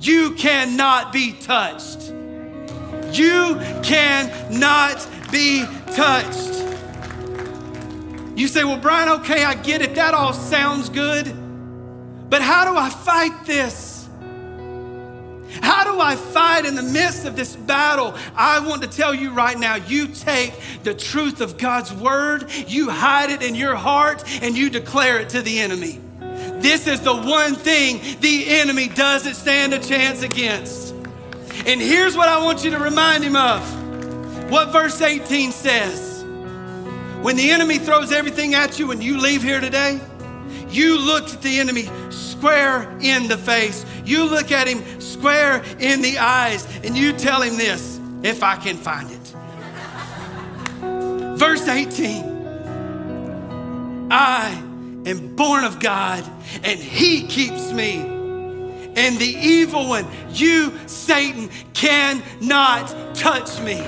you 0.00 0.32
cannot 0.34 1.12
be 1.12 1.32
touched. 1.32 2.12
You 3.12 3.56
cannot 3.82 5.06
be 5.30 5.64
touched. 5.94 6.54
You 8.36 8.46
say, 8.46 8.64
Well, 8.64 8.78
Brian, 8.78 9.08
okay, 9.20 9.44
I 9.44 9.54
get 9.54 9.82
it. 9.82 9.94
That 9.96 10.14
all 10.14 10.32
sounds 10.32 10.88
good. 10.88 11.26
But 12.30 12.42
how 12.42 12.70
do 12.70 12.76
I 12.76 12.90
fight 12.90 13.46
this? 13.46 13.98
How 15.62 15.84
do 15.84 15.98
I 15.98 16.14
fight 16.14 16.66
in 16.66 16.74
the 16.74 16.82
midst 16.82 17.24
of 17.24 17.34
this 17.36 17.56
battle? 17.56 18.14
I 18.36 18.60
want 18.60 18.82
to 18.82 18.88
tell 18.88 19.14
you 19.14 19.32
right 19.32 19.58
now 19.58 19.76
you 19.76 20.08
take 20.08 20.52
the 20.82 20.94
truth 20.94 21.40
of 21.40 21.58
God's 21.58 21.92
word, 21.92 22.50
you 22.66 22.90
hide 22.90 23.30
it 23.30 23.42
in 23.42 23.54
your 23.54 23.74
heart, 23.74 24.22
and 24.42 24.56
you 24.56 24.70
declare 24.70 25.18
it 25.20 25.30
to 25.30 25.42
the 25.42 25.58
enemy. 25.58 26.00
This 26.60 26.86
is 26.86 27.00
the 27.00 27.14
one 27.14 27.54
thing 27.54 28.00
the 28.20 28.46
enemy 28.48 28.88
doesn't 28.88 29.34
stand 29.34 29.72
a 29.72 29.78
chance 29.78 30.22
against. 30.22 30.92
And 31.66 31.80
here's 31.80 32.16
what 32.16 32.28
I 32.28 32.44
want 32.44 32.64
you 32.64 32.70
to 32.70 32.78
remind 32.78 33.24
him 33.24 33.36
of 33.36 33.62
what 34.48 34.72
verse 34.72 35.00
18 35.00 35.52
says. 35.52 36.24
When 37.22 37.36
the 37.36 37.50
enemy 37.50 37.78
throws 37.78 38.12
everything 38.12 38.54
at 38.54 38.78
you 38.78 38.90
and 38.90 39.02
you 39.02 39.18
leave 39.18 39.42
here 39.42 39.60
today, 39.60 40.00
you 40.70 40.98
look 40.98 41.28
at 41.28 41.42
the 41.42 41.58
enemy 41.58 41.88
square 42.10 42.88
in 43.00 43.28
the 43.28 43.36
face. 43.36 43.84
You 44.04 44.24
look 44.24 44.52
at 44.52 44.68
him 44.68 45.00
square 45.00 45.62
in 45.78 46.02
the 46.02 46.18
eyes 46.18 46.66
and 46.84 46.96
you 46.96 47.12
tell 47.12 47.42
him 47.42 47.56
this 47.56 48.00
if 48.22 48.42
I 48.42 48.56
can 48.56 48.76
find 48.76 49.10
it. 49.10 49.18
Verse 51.38 51.68
18 51.68 54.08
I 54.10 54.48
am 55.06 55.36
born 55.36 55.64
of 55.64 55.80
God 55.80 56.24
and 56.64 56.78
he 56.78 57.26
keeps 57.26 57.72
me. 57.72 58.17
And 58.96 59.16
the 59.18 59.26
evil 59.26 59.88
one, 59.88 60.06
you, 60.30 60.72
Satan, 60.86 61.50
cannot 61.74 63.14
touch 63.14 63.60
me. 63.60 63.82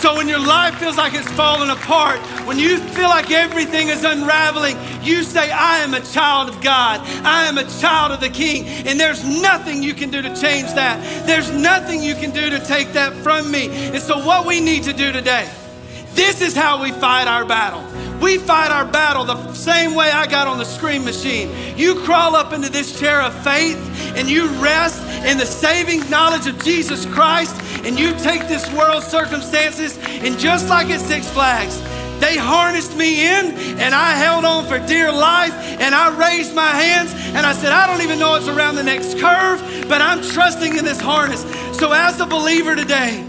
So 0.00 0.14
when 0.14 0.28
your 0.28 0.40
life 0.40 0.76
feels 0.78 0.96
like 0.96 1.12
it's 1.12 1.30
falling 1.32 1.68
apart, 1.68 2.20
when 2.46 2.58
you 2.58 2.78
feel 2.78 3.10
like 3.10 3.30
everything 3.30 3.88
is 3.88 4.02
unraveling, 4.02 4.78
you 5.02 5.22
say, 5.22 5.50
I 5.50 5.80
am 5.80 5.92
a 5.92 6.00
child 6.00 6.48
of 6.48 6.62
God. 6.62 7.00
I 7.22 7.44
am 7.44 7.58
a 7.58 7.64
child 7.64 8.10
of 8.10 8.20
the 8.20 8.30
King. 8.30 8.64
And 8.86 8.98
there's 8.98 9.22
nothing 9.22 9.82
you 9.82 9.92
can 9.92 10.10
do 10.10 10.22
to 10.22 10.28
change 10.40 10.72
that. 10.72 11.26
There's 11.26 11.50
nothing 11.50 12.02
you 12.02 12.14
can 12.14 12.30
do 12.30 12.48
to 12.48 12.58
take 12.64 12.94
that 12.94 13.12
from 13.16 13.50
me. 13.50 13.68
And 13.68 14.02
so, 14.02 14.24
what 14.24 14.46
we 14.46 14.58
need 14.62 14.84
to 14.84 14.94
do 14.94 15.12
today, 15.12 15.50
this 16.14 16.40
is 16.40 16.56
how 16.56 16.82
we 16.82 16.92
fight 16.92 17.26
our 17.26 17.44
battle. 17.44 17.89
We 18.20 18.36
fight 18.36 18.70
our 18.70 18.84
battle 18.84 19.24
the 19.24 19.52
same 19.54 19.94
way 19.94 20.10
I 20.10 20.26
got 20.26 20.46
on 20.46 20.58
the 20.58 20.64
Scream 20.64 21.04
Machine. 21.04 21.50
You 21.76 21.94
crawl 22.02 22.36
up 22.36 22.52
into 22.52 22.70
this 22.70 22.98
chair 22.98 23.22
of 23.22 23.32
faith 23.42 23.78
and 24.14 24.28
you 24.28 24.46
rest 24.62 25.02
in 25.24 25.38
the 25.38 25.46
saving 25.46 26.08
knowledge 26.10 26.46
of 26.46 26.62
Jesus 26.62 27.06
Christ 27.06 27.56
and 27.84 27.98
you 27.98 28.10
take 28.18 28.46
this 28.46 28.70
world's 28.74 29.06
circumstances 29.06 29.98
and 30.04 30.38
just 30.38 30.68
like 30.68 30.90
at 30.90 31.00
Six 31.00 31.30
Flags, 31.30 31.80
they 32.20 32.36
harnessed 32.36 32.94
me 32.94 33.26
in 33.26 33.52
and 33.78 33.94
I 33.94 34.12
held 34.12 34.44
on 34.44 34.66
for 34.66 34.78
dear 34.86 35.10
life 35.10 35.54
and 35.80 35.94
I 35.94 36.14
raised 36.14 36.54
my 36.54 36.68
hands 36.68 37.14
and 37.34 37.46
I 37.46 37.54
said, 37.54 37.72
I 37.72 37.86
don't 37.86 38.02
even 38.02 38.18
know 38.18 38.32
what's 38.32 38.48
around 38.48 38.74
the 38.74 38.82
next 38.82 39.18
curve, 39.18 39.86
but 39.88 40.02
I'm 40.02 40.22
trusting 40.22 40.76
in 40.76 40.84
this 40.84 41.00
harness. 41.00 41.42
So, 41.78 41.92
as 41.92 42.20
a 42.20 42.26
believer 42.26 42.76
today, 42.76 43.24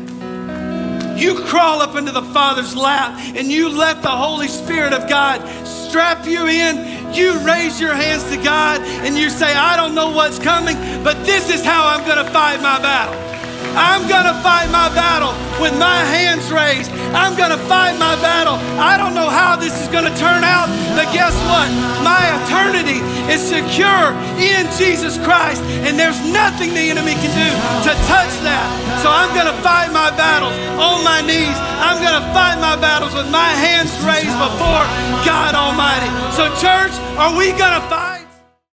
you 1.22 1.36
crawl 1.46 1.82
up 1.82 1.96
into 1.96 2.12
the 2.12 2.22
Father's 2.22 2.76
lap 2.76 3.18
and 3.36 3.52
you 3.52 3.70
let 3.70 4.02
the 4.02 4.10
Holy 4.10 4.48
Spirit 4.48 4.92
of 4.92 5.08
God 5.08 5.40
strap 5.68 6.26
you 6.26 6.48
in. 6.48 7.14
You 7.14 7.38
raise 7.46 7.80
your 7.80 7.94
hands 7.94 8.24
to 8.32 8.38
God 8.44 8.82
and 8.82 9.18
you 9.18 9.30
say, 9.30 9.54
I 9.54 9.76
don't 9.76 9.94
know 9.94 10.10
what's 10.10 10.40
coming, 10.40 10.76
but 11.04 11.24
this 11.26 11.54
is 11.54 11.64
how 11.64 11.86
I'm 11.86 12.06
going 12.06 12.26
to 12.26 12.32
fight 12.32 12.62
my 12.62 12.80
battle. 12.80 13.31
I'm 13.76 14.08
going 14.08 14.28
to 14.28 14.36
fight 14.44 14.68
my 14.72 14.90
battle 14.92 15.32
with 15.62 15.78
my 15.80 16.04
hands 16.12 16.52
raised. 16.52 16.92
I'm 17.16 17.38
going 17.38 17.52
to 17.52 17.62
fight 17.70 17.96
my 18.00 18.16
battle. 18.20 18.56
I 18.80 18.98
don't 18.98 19.16
know 19.16 19.30
how 19.30 19.56
this 19.56 19.80
is 19.82 19.88
going 19.88 20.06
to 20.06 20.16
turn 20.20 20.44
out, 20.44 20.68
but 20.96 21.08
guess 21.14 21.36
what? 21.48 21.68
My 22.04 22.20
eternity 22.44 23.00
is 23.32 23.40
secure 23.40 24.12
in 24.42 24.68
Jesus 24.76 25.16
Christ, 25.24 25.64
and 25.88 25.98
there's 25.98 26.20
nothing 26.32 26.74
the 26.74 26.92
enemy 26.92 27.16
can 27.16 27.32
do 27.32 27.50
to 27.88 27.92
touch 28.12 28.34
that. 28.44 28.68
So 29.04 29.08
I'm 29.08 29.32
going 29.32 29.48
to 29.48 29.58
fight 29.64 29.92
my 29.94 30.12
battles 30.20 30.56
on 30.76 31.04
my 31.04 31.22
knees. 31.22 31.58
I'm 31.80 32.04
going 32.04 32.18
to 32.18 32.26
fight 32.36 32.60
my 32.60 32.76
battles 32.76 33.14
with 33.14 33.30
my 33.32 33.52
hands 33.56 33.92
raised 34.04 34.36
before 34.36 34.84
God 35.24 35.56
Almighty. 35.56 36.12
So, 36.36 36.50
church, 36.60 36.94
are 37.16 37.32
we 37.38 37.52
going 37.56 37.76
to 37.80 37.86
fight? 37.88 38.11